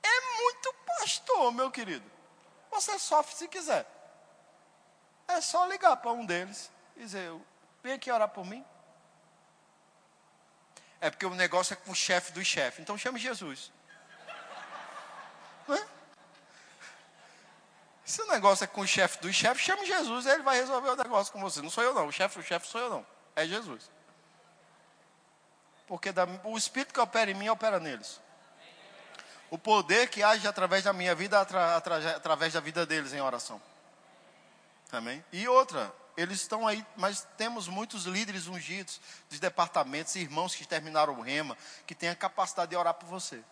[0.02, 2.10] É muito pastor, meu querido.
[2.72, 3.97] Você sofre se quiser.
[5.38, 7.32] É só ligar para um deles e dizer,
[7.84, 8.66] vem aqui orar por mim.
[11.00, 12.82] É porque o negócio é com o chefe do chefe.
[12.82, 13.72] Então chame Jesus.
[15.68, 15.88] Não é?
[18.04, 20.96] Se o negócio é com o chefe do chefe, chame Jesus, ele vai resolver o
[20.96, 21.62] negócio com você.
[21.62, 23.06] Não sou eu não, o chefe do chefe sou eu não.
[23.36, 23.92] É Jesus.
[25.86, 28.20] Porque da, o Espírito que opera em mim opera neles.
[29.52, 33.22] O poder que age através da minha vida, atra, atra, através da vida deles em
[33.22, 33.62] oração.
[34.92, 35.24] Amém?
[35.32, 41.14] E outra, eles estão aí, mas temos muitos líderes ungidos dos departamentos, irmãos que terminaram
[41.14, 43.44] o rema, que têm a capacidade de orar por você.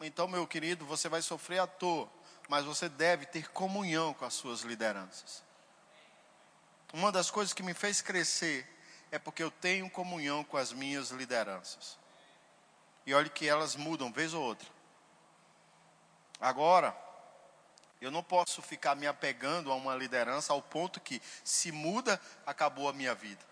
[0.00, 2.08] Então, meu querido, você vai sofrer à toa,
[2.48, 5.42] mas você deve ter comunhão com as suas lideranças.
[6.92, 8.66] Uma das coisas que me fez crescer
[9.10, 11.98] é porque eu tenho comunhão com as minhas lideranças.
[13.06, 14.68] E olhe que elas mudam vez ou outra.
[16.40, 16.96] Agora,
[18.00, 22.88] eu não posso ficar me apegando a uma liderança ao ponto que, se muda, acabou
[22.88, 23.44] a minha vida.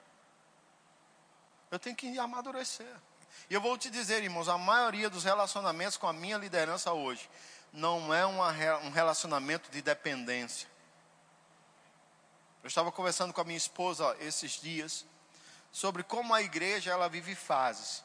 [1.71, 2.95] Eu tenho que amadurecer.
[3.51, 7.29] E eu vou te dizer, irmãos, a maioria dos relacionamentos com a minha liderança hoje
[7.73, 8.51] não é uma,
[8.85, 10.69] um relacionamento de dependência.
[12.63, 15.05] Eu estava conversando com a minha esposa esses dias
[15.71, 18.03] sobre como a igreja ela vive fases.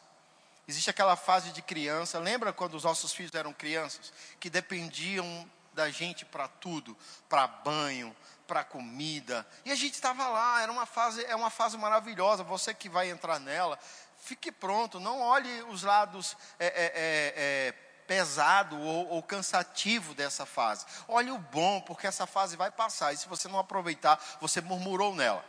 [0.67, 5.89] Existe aquela fase de criança, lembra quando os nossos filhos eram crianças, que dependiam da
[5.89, 6.97] gente para tudo,
[7.29, 8.15] para banho,
[8.47, 9.47] para comida.
[9.63, 12.43] E a gente estava lá, era uma fase, é uma fase maravilhosa.
[12.43, 13.79] Você que vai entrar nela,
[14.17, 17.71] fique pronto, não olhe os lados é, é, é, é,
[18.05, 20.85] pesado ou, ou cansativo dessa fase.
[21.07, 23.13] Olhe o bom, porque essa fase vai passar.
[23.13, 25.45] E se você não aproveitar, você murmurou nela.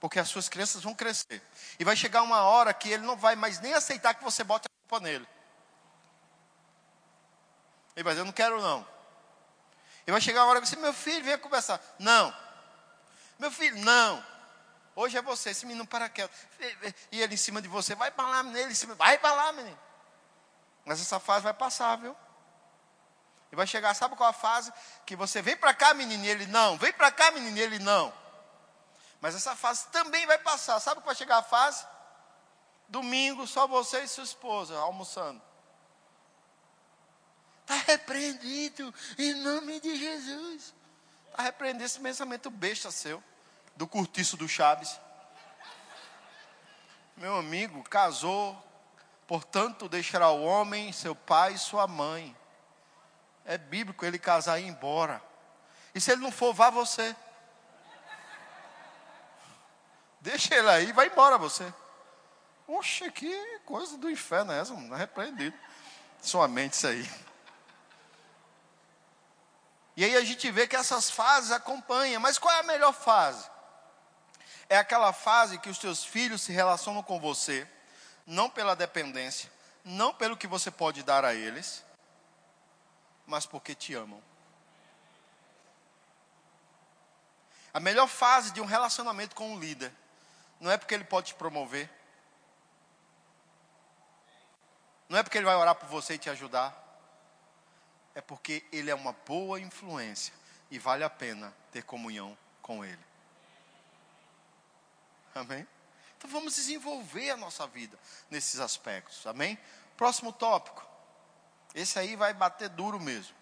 [0.00, 1.42] Porque as suas crianças vão crescer.
[1.78, 4.66] E vai chegar uma hora que ele não vai mais nem aceitar que você bote
[4.66, 5.26] a culpa nele.
[7.96, 8.86] Ele vai dizer, eu não quero não.
[10.06, 11.80] E vai chegar uma hora que você, meu filho, venha conversar.
[11.98, 12.34] Não,
[13.38, 14.24] Meu filho, não.
[14.94, 16.32] Hoje é você, esse menino para quieto.
[17.10, 19.78] E ele em cima de você, vai para lá, menino, cima, vai para lá, menino.
[20.84, 22.16] Mas essa fase vai passar, viu?
[23.50, 24.72] E vai chegar, sabe qual a fase?
[25.04, 26.78] Que você vem para cá, menino, e ele não.
[26.78, 28.12] Vem para cá, menino, e ele não.
[29.20, 30.78] Mas essa fase também vai passar.
[30.80, 31.84] Sabe qual vai chegar a fase?
[32.88, 35.42] Domingo, só você e sua esposa almoçando.
[37.66, 40.72] Está repreendido em nome de Jesus.
[41.28, 43.20] Está repreendido esse pensamento besta seu,
[43.74, 45.00] do cortiço do Chaves.
[47.16, 48.56] Meu amigo casou,
[49.26, 52.36] portanto deixará o homem, seu pai e sua mãe.
[53.44, 55.20] É bíblico ele casar e ir embora.
[55.92, 57.16] E se ele não for, vá você.
[60.20, 61.74] Deixa ele aí, vai embora você.
[62.68, 64.72] Oxe, que coisa do inferno é essa?
[64.72, 65.56] Não é repreendido.
[66.22, 67.25] Sua mente isso aí.
[69.96, 72.20] E aí a gente vê que essas fases acompanham.
[72.20, 73.48] Mas qual é a melhor fase?
[74.68, 77.66] É aquela fase que os teus filhos se relacionam com você,
[78.26, 79.50] não pela dependência,
[79.84, 81.84] não pelo que você pode dar a eles,
[83.26, 84.20] mas porque te amam.
[87.72, 89.92] A melhor fase de um relacionamento com um líder
[90.58, 91.88] não é porque ele pode te promover,
[95.08, 96.85] não é porque ele vai orar por você e te ajudar.
[98.16, 100.34] É porque ele é uma boa influência
[100.70, 103.04] e vale a pena ter comunhão com ele.
[105.34, 105.64] Amém?
[106.18, 107.96] Então vamos desenvolver a nossa vida
[108.28, 109.24] nesses aspectos.
[109.26, 109.56] Amém?
[109.96, 110.84] Próximo tópico.
[111.74, 113.36] Esse aí vai bater duro mesmo.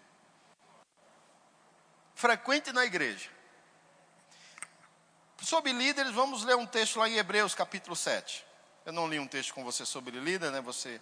[2.13, 3.31] Frequente na igreja.
[5.41, 8.45] Sobre líderes, vamos ler um texto lá em Hebreus, capítulo 7.
[8.85, 10.59] Eu não li um texto com você sobre líder, né?
[10.61, 11.01] Você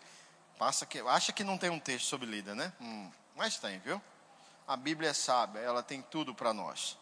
[0.57, 2.71] Passa que, acha que não tem um texto sobre líder, né?
[2.79, 4.01] Hum, mas tem, viu?
[4.67, 6.97] A Bíblia é sábia, ela tem tudo para nós.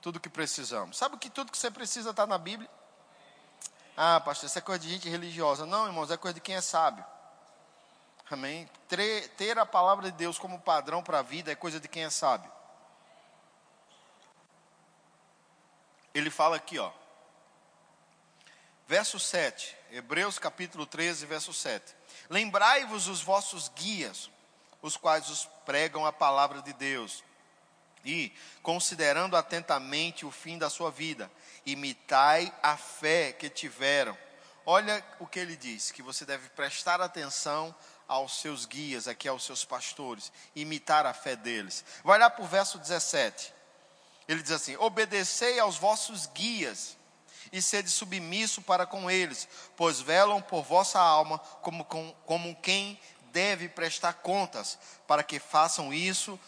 [0.00, 0.96] Tudo que precisamos.
[0.96, 2.70] Sabe que tudo que você precisa está na Bíblia?
[3.96, 5.66] Ah, pastor, isso é coisa de gente religiosa.
[5.66, 7.04] Não, irmãos, é coisa de quem é sábio.
[8.30, 8.68] Amém?
[9.36, 12.10] Ter a palavra de Deus como padrão para a vida é coisa de quem é
[12.10, 12.52] sábio.
[16.14, 16.92] Ele fala aqui, ó.
[18.86, 21.94] Verso 7, Hebreus capítulo 13, verso 7.
[22.30, 24.30] Lembrai-vos os vossos guias,
[24.82, 27.24] os quais os pregam a palavra de Deus.
[28.04, 31.30] E, considerando atentamente o fim da sua vida,
[31.66, 34.16] imitai a fé que tiveram.
[34.64, 37.74] Olha o que ele diz: que você deve prestar atenção
[38.06, 41.84] aos seus guias, aqui aos seus pastores, imitar a fé deles.
[42.04, 43.52] Vai lá para o verso 17.
[44.28, 46.96] Ele diz assim: Obedecei aos vossos guias
[47.52, 52.98] e sede submisso para com eles, pois velam por vossa alma como, como, como quem
[53.32, 56.38] deve prestar contas, para que façam isso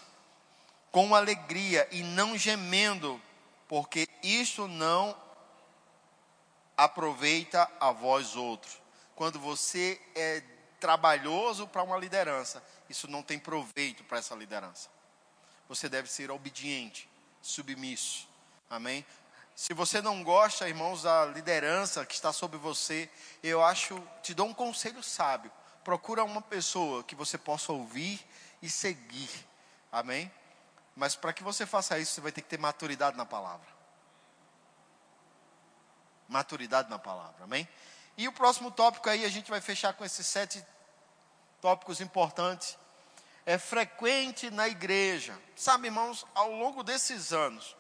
[0.91, 3.21] com alegria e não gemendo,
[3.69, 5.17] porque isto não
[6.77, 8.81] aproveita a vós outros.
[9.15, 10.43] Quando você é
[10.81, 14.89] trabalhoso para uma liderança, isso não tem proveito para essa liderança.
[15.69, 17.09] Você deve ser obediente,
[17.41, 18.29] submisso.
[18.69, 19.05] Amém?
[19.55, 23.11] Se você não gosta, irmãos, da liderança que está sobre você,
[23.43, 25.53] eu acho, te dou um conselho sábio.
[25.85, 28.25] Procura uma pessoa que você possa ouvir
[28.61, 29.31] e seguir.
[29.91, 30.31] Amém?
[30.95, 33.67] Mas para que você faça isso, você vai ter que ter maturidade na palavra.
[36.29, 37.69] Maturidade na palavra, amém?
[38.17, 40.65] E o próximo tópico aí, a gente vai fechar com esses sete
[41.61, 42.77] tópicos importantes.
[43.47, 45.37] É frequente na igreja.
[45.57, 47.75] Sabe, irmãos, ao longo desses anos,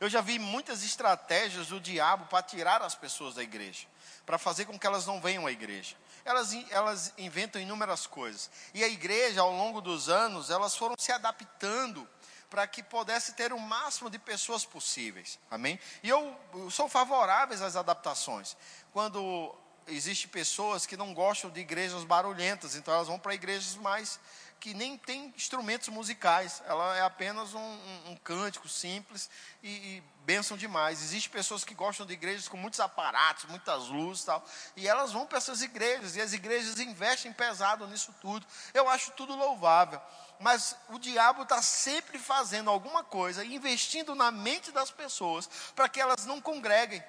[0.00, 3.86] eu já vi muitas estratégias do diabo para tirar as pessoas da igreja,
[4.24, 5.96] para fazer com que elas não venham à igreja.
[6.24, 8.50] Elas, elas inventam inúmeras coisas.
[8.74, 12.08] E a igreja, ao longo dos anos, elas foram se adaptando
[12.50, 15.38] para que pudesse ter o máximo de pessoas possíveis.
[15.50, 15.78] Amém?
[16.02, 18.56] E eu, eu sou favorável às adaptações.
[18.92, 19.54] Quando
[19.86, 24.18] existem pessoas que não gostam de igrejas barulhentas, então elas vão para igrejas mais
[24.60, 29.30] que nem tem instrumentos musicais, ela é apenas um, um, um cântico simples
[29.62, 31.02] e, e bênção demais.
[31.02, 34.44] Existem pessoas que gostam de igrejas com muitos aparatos, muitas luzes e tal,
[34.76, 38.46] e elas vão para essas igrejas, e as igrejas investem pesado nisso tudo.
[38.74, 40.00] Eu acho tudo louvável,
[40.40, 46.00] mas o diabo está sempre fazendo alguma coisa, investindo na mente das pessoas, para que
[46.00, 47.02] elas não congreguem.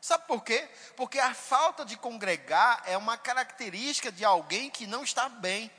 [0.00, 0.68] Sabe por quê?
[0.96, 5.70] Porque a falta de congregar é uma característica de alguém que não está bem.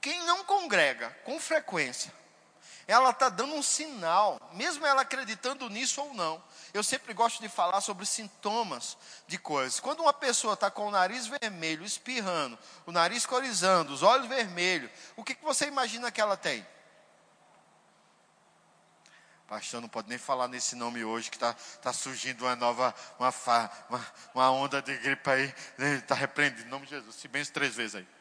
[0.00, 2.12] Quem não congrega com frequência,
[2.86, 6.42] ela está dando um sinal, mesmo ela acreditando nisso ou não.
[6.72, 8.96] Eu sempre gosto de falar sobre sintomas
[9.26, 9.78] de coisas.
[9.78, 14.90] Quando uma pessoa está com o nariz vermelho, espirrando, o nariz corizando, os olhos vermelhos,
[15.16, 16.66] o que, que você imagina que ela tem?
[19.46, 23.32] Pastor, não pode nem falar nesse nome hoje, que está tá surgindo uma nova, uma,
[23.88, 25.54] uma, uma onda de gripe aí.
[25.98, 27.16] Está repreendido, em nome de Jesus.
[27.16, 28.17] Se benze três vezes aí.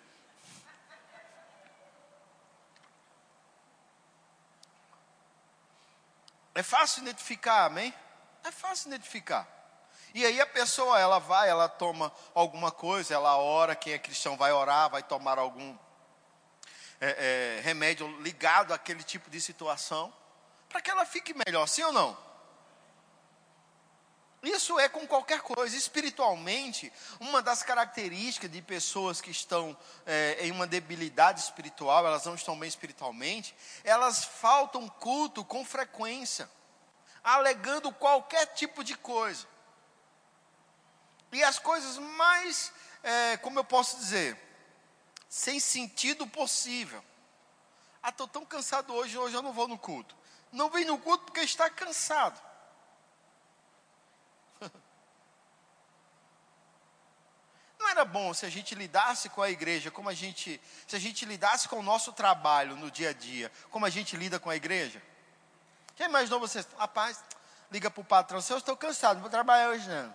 [6.57, 7.93] É fácil identificar, amém?
[8.43, 9.47] É fácil identificar.
[10.11, 14.35] E aí a pessoa, ela vai, ela toma alguma coisa, ela ora, quem é cristão
[14.35, 15.77] vai orar, vai tomar algum
[16.99, 20.11] é, é, remédio ligado àquele tipo de situação,
[20.67, 22.17] para que ela fique melhor, sim ou não?
[24.43, 25.75] Isso é com qualquer coisa.
[25.75, 32.35] Espiritualmente, uma das características de pessoas que estão é, em uma debilidade espiritual, elas não
[32.35, 36.49] estão bem espiritualmente, elas faltam culto com frequência,
[37.23, 39.47] alegando qualquer tipo de coisa.
[41.31, 42.71] E as coisas mais,
[43.03, 44.37] é, como eu posso dizer,
[45.27, 47.03] sem sentido possível.
[48.01, 50.15] Ah, estou tão cansado hoje, hoje eu não vou no culto.
[50.51, 52.46] Não vem no culto porque está cansado.
[57.79, 60.99] Não era bom se a gente lidasse com a igreja como a gente, se a
[60.99, 64.49] gente lidasse com o nosso trabalho no dia a dia, como a gente lida com
[64.49, 65.01] a igreja?
[65.95, 67.23] Já imaginou você, rapaz,
[67.71, 70.13] liga para o patrão, eu estou cansado, não vou trabalhar hoje não.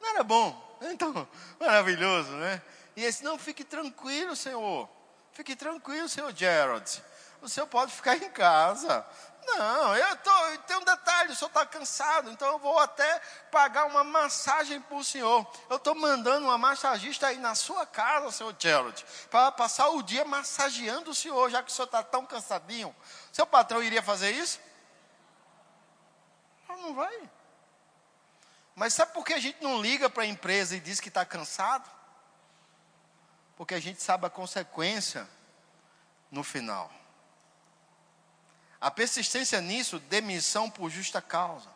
[0.00, 0.78] Não era bom?
[0.82, 2.60] Então, maravilhoso, né?
[2.96, 4.88] E esse, não, fique tranquilo, Senhor.
[5.32, 7.02] Fique tranquilo, Senhor Gerald.
[7.46, 9.06] O Senhor pode ficar em casa.
[9.46, 13.20] Não, eu tô, tem um detalhe, o senhor está cansado, então eu vou até
[13.52, 15.48] pagar uma massagem para o senhor.
[15.70, 20.24] Eu estou mandando uma massagista aí na sua casa, senhor Gerald, para passar o dia
[20.24, 22.92] massageando o senhor, já que o senhor está tão cansadinho.
[23.32, 24.58] Seu patrão iria fazer isso?
[26.68, 27.30] Não, não vai.
[28.74, 31.24] Mas sabe por que a gente não liga para a empresa e diz que está
[31.24, 31.88] cansado?
[33.56, 35.28] Porque a gente sabe a consequência
[36.32, 36.90] no final.
[38.80, 41.68] A persistência nisso, demissão por justa causa.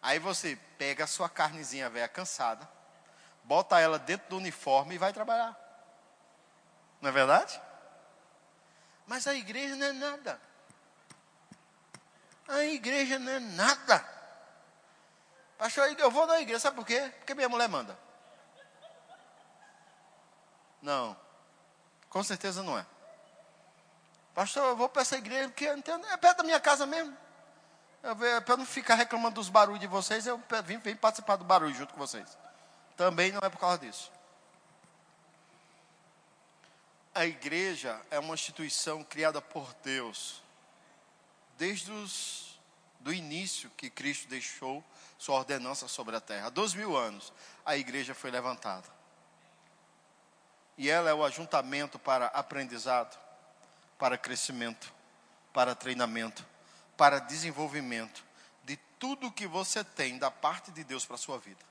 [0.00, 2.68] Aí você pega a sua carnezinha velha cansada,
[3.42, 5.56] bota ela dentro do uniforme e vai trabalhar.
[7.00, 7.60] Não é verdade?
[9.06, 10.40] Mas a igreja não é nada.
[12.46, 14.14] A igreja não é nada.
[15.56, 17.12] Pastor, eu vou na igreja, sabe por quê?
[17.18, 17.98] Porque minha mulher manda.
[20.82, 21.16] Não,
[22.10, 22.84] com certeza não é.
[24.34, 27.16] Pastor, eu vou para essa igreja porque é perto da minha casa mesmo.
[28.44, 31.94] Para não ficar reclamando dos barulhos de vocês, eu vim, vim participar do barulho junto
[31.94, 32.36] com vocês.
[32.96, 34.12] Também não é por causa disso.
[37.14, 40.42] A igreja é uma instituição criada por Deus.
[41.56, 42.58] Desde os,
[42.98, 44.84] do início que Cristo deixou
[45.16, 46.48] sua ordenança sobre a terra.
[46.48, 47.32] Há dois mil anos,
[47.64, 48.88] a igreja foi levantada.
[50.76, 53.16] E ela é o ajuntamento para aprendizado,
[54.04, 54.92] para crescimento,
[55.50, 56.44] para treinamento,
[56.94, 58.22] para desenvolvimento
[58.62, 61.64] de tudo que você tem da parte de Deus para a sua vida.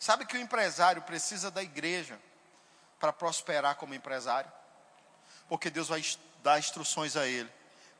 [0.00, 2.18] Sabe que o empresário precisa da igreja
[2.98, 4.50] para prosperar como empresário?
[5.48, 6.04] Porque Deus vai
[6.42, 7.52] dar instruções a ele,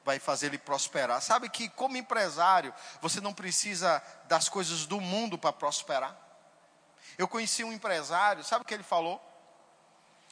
[0.04, 1.22] vai fazer ele prosperar.
[1.22, 6.18] Sabe que como empresário, você não precisa das coisas do mundo para prosperar?
[7.16, 9.24] Eu conheci um empresário, sabe o que ele falou?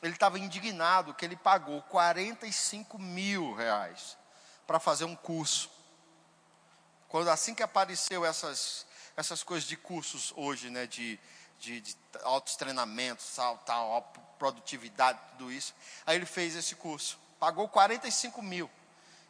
[0.02, 4.16] Ele estava indignado que ele pagou 45 mil reais
[4.66, 5.70] para fazer um curso.
[7.08, 8.86] Quando assim que apareceu essas,
[9.16, 11.18] essas coisas de cursos hoje, né, de,
[11.58, 14.02] de, de altos treinamentos, tal, tal,
[14.38, 15.74] produtividade, tudo isso,
[16.06, 18.70] aí ele fez esse curso, pagou 45 mil.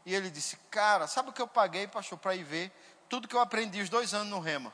[0.07, 2.73] E ele disse, cara, sabe o que eu paguei, pastor, para ir ver
[3.09, 4.73] tudo que eu aprendi os dois anos no Rema?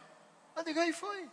[0.54, 1.28] Eu digo, aí foi.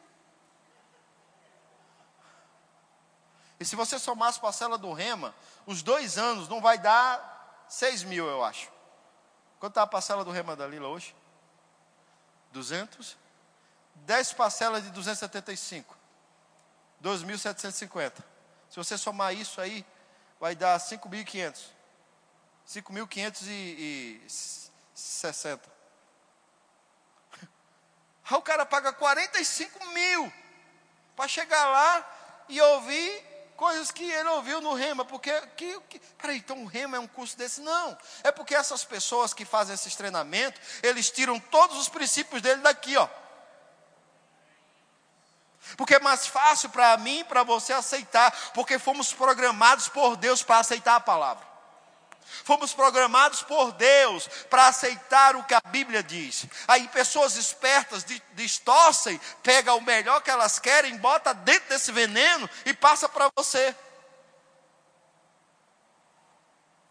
[3.63, 5.33] E se você somar as parcelas do Rema,
[5.65, 8.69] os dois anos não vai dar 6 mil, eu acho.
[9.57, 11.15] Quanto está a parcela do Rema da Lila hoje?
[12.51, 13.15] 200?
[13.95, 15.97] 10 parcelas de 275.
[17.01, 18.15] 2.750.
[18.69, 19.85] Se você somar isso aí,
[20.41, 21.61] vai dar 5.500.
[22.67, 25.61] 5.560.
[28.29, 30.33] Aí o cara paga 45 mil
[31.15, 36.37] para chegar lá e ouvir coisas que ele ouviu no Rema, porque que, que, peraí,
[36.37, 37.61] então o Rema é um curso desse?
[37.61, 42.61] Não, é porque essas pessoas que fazem esses treinamentos, eles tiram todos os princípios dele
[42.61, 43.07] daqui, ó.
[45.77, 50.43] Porque é mais fácil para mim e para você aceitar, porque fomos programados por Deus
[50.43, 51.52] para aceitar a palavra.
[52.43, 56.45] Fomos programados por Deus para aceitar o que a Bíblia diz.
[56.67, 62.73] Aí pessoas espertas distorcem, pega o melhor que elas querem, bota dentro desse veneno e
[62.73, 63.75] passa para você.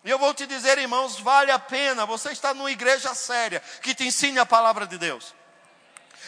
[0.04, 3.94] E eu vou te dizer, irmãos, vale a pena você estar numa igreja séria que
[3.94, 5.34] te ensine a palavra de Deus.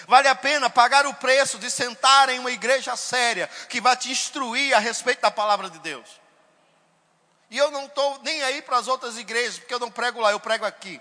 [0.06, 4.10] Vale a pena pagar o preço de sentar em uma igreja séria que vai te
[4.10, 6.23] instruir a respeito da palavra de Deus.
[7.54, 10.32] E eu não estou nem aí para as outras igrejas, porque eu não prego lá,
[10.32, 11.00] eu prego aqui.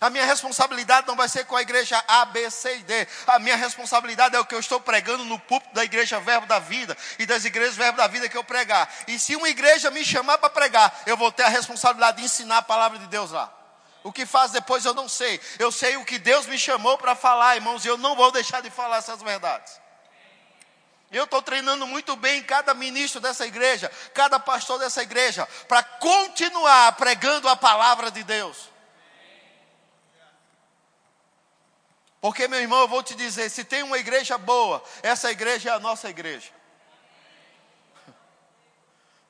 [0.00, 3.06] A minha responsabilidade não vai ser com a igreja A, B, C e D.
[3.24, 6.58] A minha responsabilidade é o que eu estou pregando no púlpito da igreja Verbo da
[6.58, 8.92] Vida e das igrejas Verbo da Vida que eu pregar.
[9.06, 12.58] E se uma igreja me chamar para pregar, eu vou ter a responsabilidade de ensinar
[12.58, 13.52] a palavra de Deus lá.
[14.02, 15.40] O que faz depois eu não sei.
[15.60, 18.62] Eu sei o que Deus me chamou para falar, irmãos, e eu não vou deixar
[18.62, 19.80] de falar essas verdades.
[21.10, 26.92] Eu estou treinando muito bem cada ministro dessa igreja, cada pastor dessa igreja, para continuar
[26.92, 28.68] pregando a palavra de Deus.
[32.20, 35.72] Porque, meu irmão, eu vou te dizer: se tem uma igreja boa, essa igreja é
[35.72, 36.50] a nossa igreja.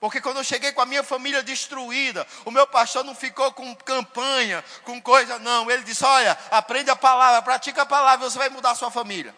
[0.01, 3.73] Porque quando eu cheguei com a minha família destruída, o meu pastor não ficou com
[3.77, 5.71] campanha, com coisa, não.
[5.71, 9.33] Ele disse: Olha, aprende a palavra, pratica a palavra, você vai mudar a sua família.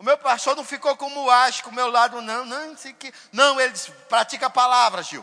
[0.00, 1.26] O meu pastor não ficou como
[1.62, 3.12] com o meu lado, não, não, sei que.
[3.30, 5.22] Não, ele disse, pratica a palavra, Gil.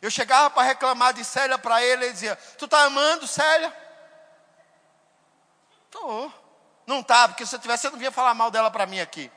[0.00, 3.76] Eu chegava para reclamar de Célia para ele, ele dizia, tu está amando Célia?
[5.86, 6.32] Estou.
[6.86, 9.28] Não tá, porque se eu tivesse, você não vinha falar mal dela para mim aqui.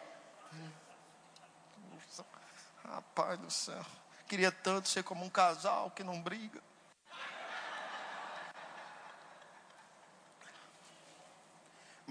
[2.87, 3.83] Rapaz do céu.
[4.27, 6.61] Queria tanto ser como um casal que não briga.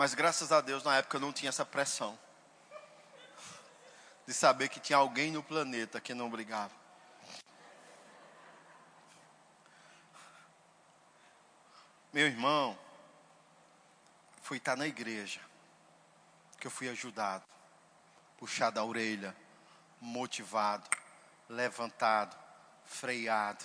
[0.03, 2.19] Mas graças a Deus, na época eu não tinha essa pressão.
[4.27, 6.75] De saber que tinha alguém no planeta que não brigava.
[12.13, 12.77] Meu irmão,
[14.43, 15.41] foi estar na igreja
[16.59, 17.45] que eu fui ajudado,
[18.39, 19.37] puxado a orelha,
[20.01, 20.91] motivado,
[21.49, 22.37] levantado,
[22.85, 23.65] freado.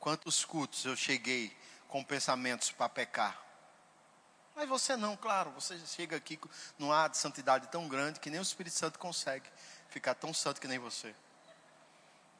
[0.00, 1.54] Quantos cultos eu cheguei
[1.86, 3.43] com pensamentos para pecar?
[4.54, 6.38] Mas você não, claro, você chega aqui
[6.78, 9.48] num ar de santidade tão grande que nem o Espírito Santo consegue
[9.88, 11.14] ficar tão santo que nem você.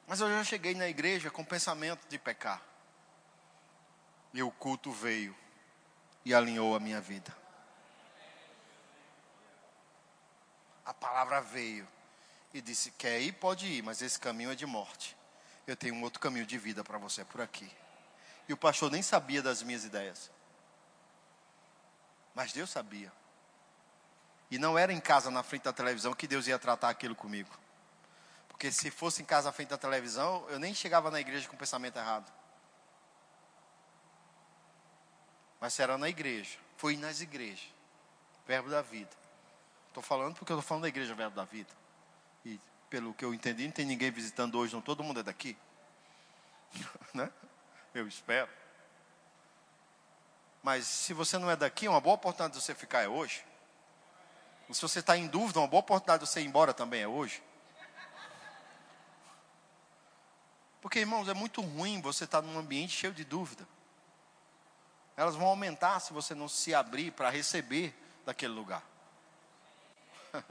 [0.07, 2.61] Mas eu já cheguei na igreja com pensamento de pecar.
[4.33, 5.35] E o culto veio
[6.23, 7.35] e alinhou a minha vida.
[10.85, 11.87] A palavra veio
[12.53, 13.33] e disse: Quer ir?
[13.33, 15.17] Pode ir, mas esse caminho é de morte.
[15.65, 17.69] Eu tenho um outro caminho de vida para você por aqui.
[18.47, 20.29] E o pastor nem sabia das minhas ideias.
[22.35, 23.11] Mas Deus sabia.
[24.51, 27.49] E não era em casa, na frente da televisão, que Deus ia tratar aquilo comigo.
[28.49, 31.55] Porque se fosse em casa, na frente da televisão, eu nem chegava na igreja com
[31.55, 32.31] o pensamento errado.
[35.59, 37.73] Mas era na igreja, foi nas igrejas.
[38.45, 39.09] Verbo da vida.
[39.87, 41.73] Estou falando porque eu estou falando da igreja Verbo da Vida.
[42.43, 42.59] E
[42.89, 44.81] pelo que eu entendi, não tem ninguém visitando hoje, não.
[44.81, 45.57] Todo mundo é daqui.
[47.13, 47.31] né?
[47.93, 48.49] Eu espero.
[50.65, 53.45] Mas se você não é daqui, uma boa oportunidade de você ficar é hoje.
[54.67, 57.07] E se você está em dúvida, uma boa oportunidade de você ir embora também é
[57.07, 57.43] hoje.
[60.81, 63.67] Porque, irmãos, é muito ruim você estar tá num ambiente cheio de dúvida.
[65.15, 68.81] Elas vão aumentar se você não se abrir para receber daquele lugar.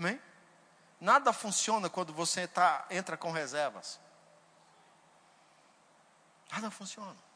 [0.00, 0.18] Amém?
[0.98, 4.00] Nada funciona quando você tá, entra com reservas.
[6.50, 7.27] Nada funciona.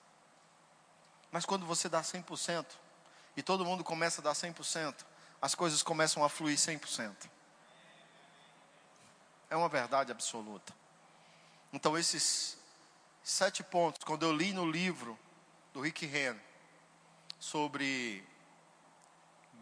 [1.33, 2.67] Mas quando você dá 100%,
[3.37, 4.95] e todo mundo começa a dar 100%,
[5.41, 7.29] as coisas começam a fluir 100%.
[9.49, 10.73] É uma verdade absoluta.
[11.73, 12.59] Então, esses
[13.25, 15.19] sete pontos, quando eu li no livro
[15.73, 16.41] do Rick Renner
[17.39, 18.23] sobre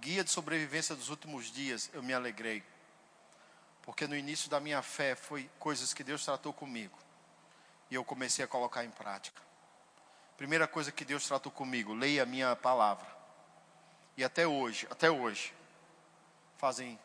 [0.01, 2.65] guia de sobrevivência dos últimos dias, eu me alegrei.
[3.83, 6.99] Porque no início da minha fé foi coisas que Deus tratou comigo.
[7.91, 9.41] E eu comecei a colocar em prática.
[10.41, 13.07] Primeira coisa que Deus tratou comigo, leia a minha palavra.
[14.17, 15.53] E até hoje, até hoje,
[16.57, 16.99] fazem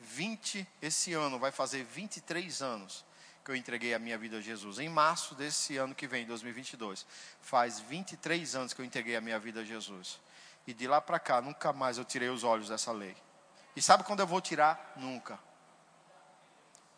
[0.00, 3.04] 20, esse ano vai fazer 23 anos
[3.44, 4.78] que eu entreguei a minha vida a Jesus.
[4.78, 7.06] Em março desse ano que vem, 2022,
[7.42, 10.18] faz 23 anos que eu entreguei a minha vida a Jesus.
[10.66, 13.14] E de lá para cá, nunca mais eu tirei os olhos dessa lei.
[13.76, 14.94] E sabe quando eu vou tirar?
[14.96, 15.38] Nunca.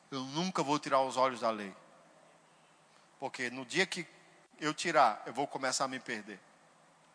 [0.08, 1.74] Eu nunca vou tirar os olhos da lei.
[3.18, 4.06] Porque no dia que
[4.60, 6.38] eu tirar, eu vou começar a me perder.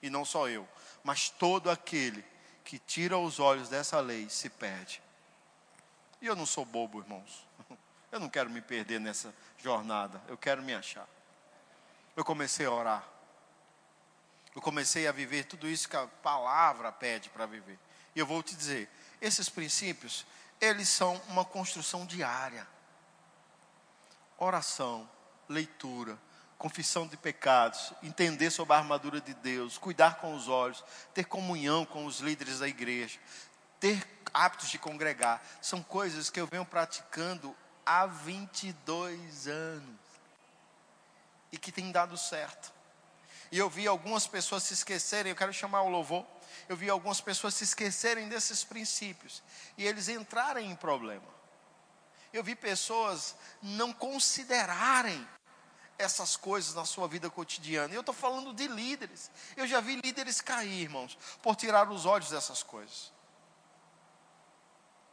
[0.01, 0.67] e não só eu,
[1.03, 2.23] mas todo aquele
[2.63, 5.01] que tira os olhos dessa lei se perde.
[6.21, 7.47] E eu não sou bobo, irmãos.
[8.11, 11.05] Eu não quero me perder nessa jornada, eu quero me achar.
[12.15, 13.03] Eu comecei a orar.
[14.55, 17.77] Eu comecei a viver tudo isso que a palavra pede para viver.
[18.15, 18.89] E eu vou te dizer,
[19.19, 20.25] esses princípios,
[20.61, 22.65] eles são uma construção diária.
[24.37, 25.09] Oração,
[25.49, 26.17] leitura,
[26.57, 30.83] confissão de pecados, entender sobre a armadura de Deus, cuidar com os olhos,
[31.13, 33.19] ter comunhão com os líderes da igreja,
[33.79, 37.55] ter hábitos de congregar, são coisas que eu venho praticando
[37.85, 39.99] há 22 anos
[41.51, 42.73] e que tem dado certo.
[43.51, 46.25] E eu vi algumas pessoas se esquecerem, eu quero chamar o louvor.
[46.67, 49.43] Eu vi algumas pessoas se esquecerem desses princípios
[49.77, 51.35] e eles entrarem em problema.
[52.33, 55.25] Eu vi pessoas não considerarem
[55.97, 57.93] essas coisas na sua vida cotidiana.
[57.93, 59.31] E eu estou falando de líderes.
[59.55, 63.13] Eu já vi líderes cair, irmãos, por tirar os olhos dessas coisas.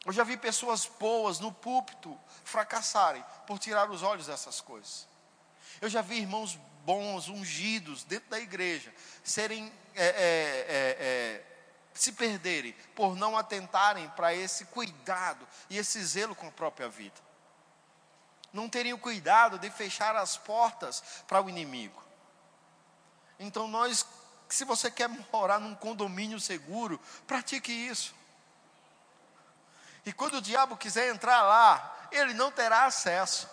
[0.05, 5.07] Eu já vi pessoas boas no púlpito fracassarem por tirar os olhos dessas coisas.
[5.81, 8.93] Eu já vi irmãos bons, ungidos dentro da igreja,
[9.23, 11.53] serem é, é, é, é
[11.95, 17.21] se perderem por não atentarem para esse cuidado e esse zelo com a própria vida.
[18.53, 22.03] Não teriam cuidado de fechar as portas para o inimigo.
[23.39, 24.07] Então nós,
[24.49, 28.15] se você quer morar num condomínio seguro, pratique isso.
[30.05, 33.49] E quando o diabo quiser entrar lá, ele não terá acesso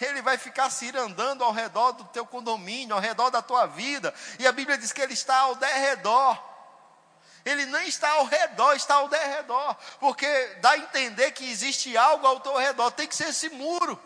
[0.00, 4.14] ele vai ficar se andando ao redor do teu condomínio, ao redor da tua vida.
[4.38, 6.47] E a Bíblia diz que ele está ao derredor.
[7.48, 9.76] Ele não está ao redor, está ao derredor.
[10.00, 10.26] Porque
[10.60, 12.90] dá a entender que existe algo ao teu redor.
[12.90, 13.98] Tem que ser esse muro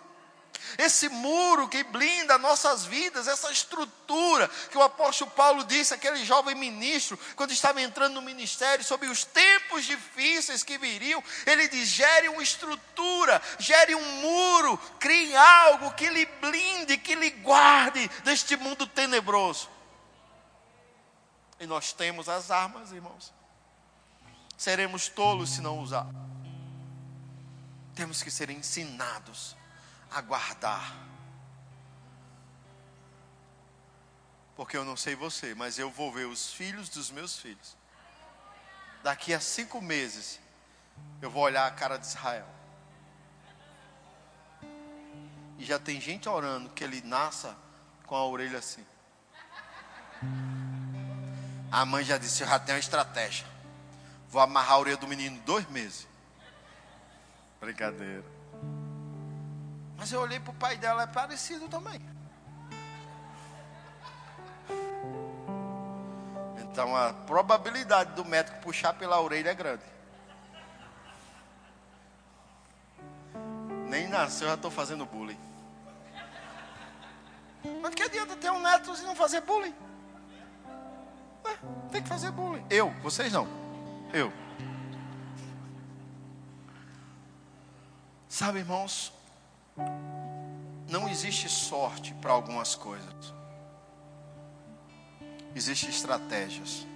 [0.78, 6.54] esse muro que blinda nossas vidas, essa estrutura que o apóstolo Paulo disse, aquele jovem
[6.54, 12.28] ministro, quando estava entrando no ministério, sobre os tempos difíceis que viriam, ele diz: gere
[12.28, 18.86] uma estrutura, gere um muro, crie algo que lhe blinde, que lhe guarde deste mundo
[18.86, 19.68] tenebroso.
[21.62, 23.32] E nós temos as armas, irmãos.
[24.58, 26.08] Seremos tolos se não usar.
[27.94, 29.54] Temos que ser ensinados
[30.10, 30.92] aguardar.
[34.56, 37.76] Porque eu não sei você, mas eu vou ver os filhos dos meus filhos.
[39.04, 40.40] Daqui a cinco meses,
[41.20, 42.48] eu vou olhar a cara de Israel.
[45.58, 47.56] E já tem gente orando que ele nasça
[48.04, 48.84] com a orelha assim.
[51.72, 53.46] A mãe já disse: Eu já tenho uma estratégia.
[54.28, 56.06] Vou amarrar a orelha do menino dois meses.
[57.58, 58.24] Brincadeira.
[59.96, 61.98] Mas eu olhei para o pai dela, é parecido também.
[66.58, 69.84] Então a probabilidade do médico puxar pela orelha é grande.
[73.88, 75.38] Nem nasceu, já estou fazendo bullying.
[77.80, 79.74] Mas que adianta ter um neto e não fazer bullying?
[81.90, 82.64] Tem que fazer bullying.
[82.70, 83.46] Eu, vocês não.
[84.12, 84.32] Eu.
[88.28, 89.12] Sabe, irmãos,
[90.88, 93.34] não existe sorte para algumas coisas.
[95.54, 96.86] Existem estratégias.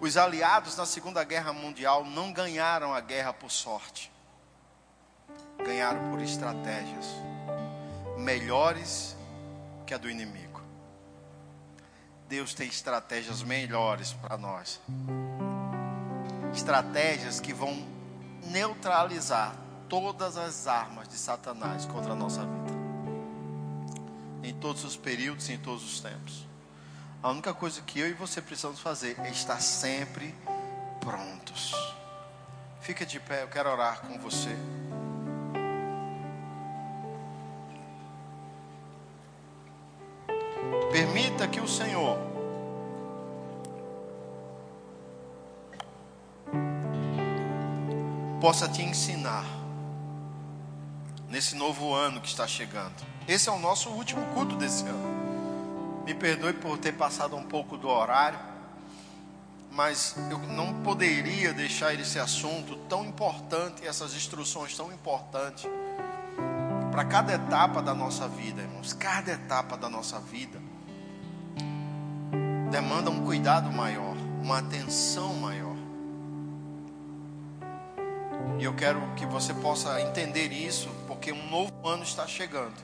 [0.00, 4.12] Os aliados na Segunda Guerra Mundial não ganharam a guerra por sorte.
[5.58, 7.06] Ganharam por estratégias
[8.16, 9.17] melhores
[9.88, 10.60] que a do inimigo.
[12.28, 14.78] Deus tem estratégias melhores para nós.
[16.54, 17.74] Estratégias que vão
[18.44, 19.56] neutralizar
[19.88, 22.78] todas as armas de Satanás contra a nossa vida.
[24.42, 26.46] Em todos os períodos em todos os tempos.
[27.22, 30.34] A única coisa que eu e você precisamos fazer é estar sempre
[31.00, 31.72] prontos.
[32.82, 34.54] Fica de pé, eu quero orar com você.
[40.98, 42.18] Permita que o Senhor
[48.40, 49.44] possa te ensinar
[51.28, 52.96] nesse novo ano que está chegando.
[53.28, 56.02] Esse é o nosso último culto desse ano.
[56.04, 58.40] Me perdoe por ter passado um pouco do horário,
[59.70, 65.64] mas eu não poderia deixar esse assunto tão importante, essas instruções tão importantes
[66.90, 68.92] para cada etapa da nossa vida, irmãos.
[68.94, 70.67] Cada etapa da nossa vida
[72.70, 75.76] demanda um cuidado maior, uma atenção maior.
[78.58, 82.76] E eu quero que você possa entender isso, porque um novo ano está chegando.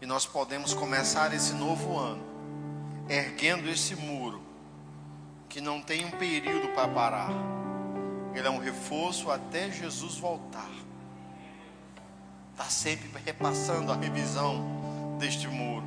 [0.00, 2.22] E nós podemos começar esse novo ano
[3.08, 4.40] erguendo esse muro
[5.48, 7.30] que não tem um período para parar.
[8.34, 10.70] Ele é um reforço até Jesus voltar.
[12.52, 15.84] Está sempre repassando a revisão deste muro.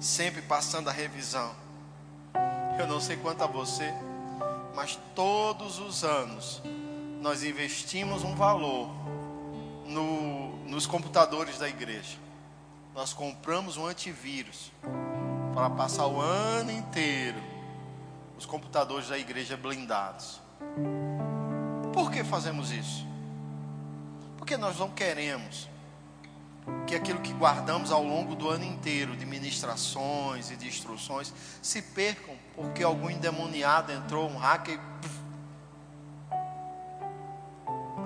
[0.00, 1.61] Sempre passando a revisão.
[2.78, 3.92] Eu não sei quanto a você,
[4.74, 6.62] mas todos os anos
[7.20, 8.90] nós investimos um valor
[9.86, 12.16] no, nos computadores da igreja.
[12.94, 14.72] Nós compramos um antivírus
[15.54, 17.52] para passar o ano inteiro
[18.36, 20.40] os computadores da igreja blindados.
[21.92, 23.06] Por que fazemos isso?
[24.36, 25.68] Porque nós não queremos
[26.86, 31.82] que aquilo que guardamos ao longo do ano inteiro de ministrações e de instruções se
[31.82, 34.78] percam porque algum endemoniado entrou, um hacker.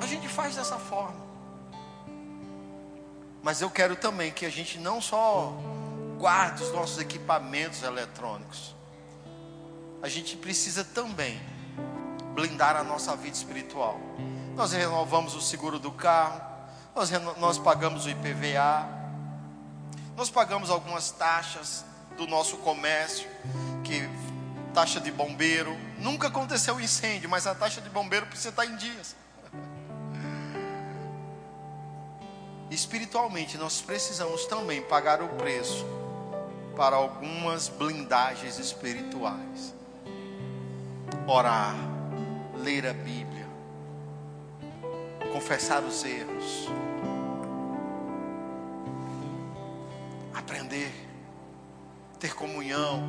[0.00, 1.26] A gente faz dessa forma.
[3.42, 5.52] Mas eu quero também que a gente não só
[6.18, 8.74] guarde os nossos equipamentos eletrônicos,
[10.02, 11.40] a gente precisa também
[12.34, 13.98] blindar a nossa vida espiritual.
[14.54, 16.40] Nós renovamos o seguro do carro,
[16.96, 18.88] nós, nós pagamos o IPVA,
[20.16, 21.84] nós pagamos algumas taxas
[22.16, 23.28] do nosso comércio,
[23.84, 24.08] que
[24.72, 25.76] taxa de bombeiro.
[25.98, 29.14] Nunca aconteceu incêndio, mas a taxa de bombeiro precisa estar em dias.
[32.70, 35.84] Espiritualmente, nós precisamos também pagar o preço
[36.74, 39.74] para algumas blindagens espirituais.
[41.26, 41.74] Orar,
[42.54, 43.35] ler a Bíblia,
[45.36, 46.66] confessar os erros,
[50.34, 50.90] aprender,
[52.18, 53.02] ter comunhão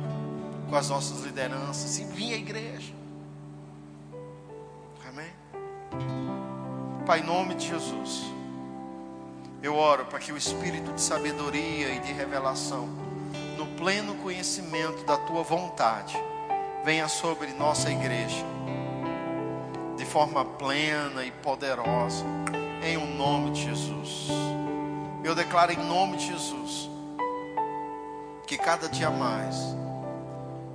[0.68, 2.92] com as nossas lideranças e vir à igreja.
[5.08, 5.30] Amém?
[7.06, 8.24] Pai, em nome de Jesus,
[9.62, 12.90] eu oro para que o espírito de sabedoria e de revelação,
[13.56, 16.14] no pleno conhecimento da tua vontade,
[16.84, 18.44] venha sobre nossa igreja,
[20.08, 22.24] forma plena e poderosa,
[22.82, 24.28] em o um nome de Jesus.
[25.22, 26.90] Eu declaro em nome de Jesus,
[28.46, 29.54] que cada dia mais,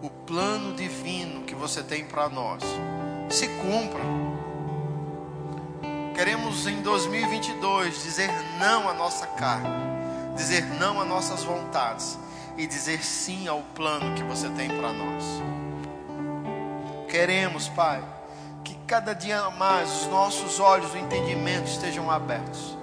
[0.04, 2.62] o plano divino que você tem para nós
[3.28, 4.04] se cumpra.
[6.14, 8.30] Queremos em 2022 dizer
[8.60, 9.68] não à nossa carne,
[10.36, 12.20] dizer não às nossas vontades
[12.56, 15.24] e dizer sim ao plano que você tem para nós.
[17.10, 18.04] Queremos, Pai,
[18.64, 22.78] que cada dia mais os nossos olhos, o entendimento estejam abertos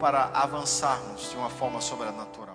[0.00, 2.49] para avançarmos de uma forma sobrenatural.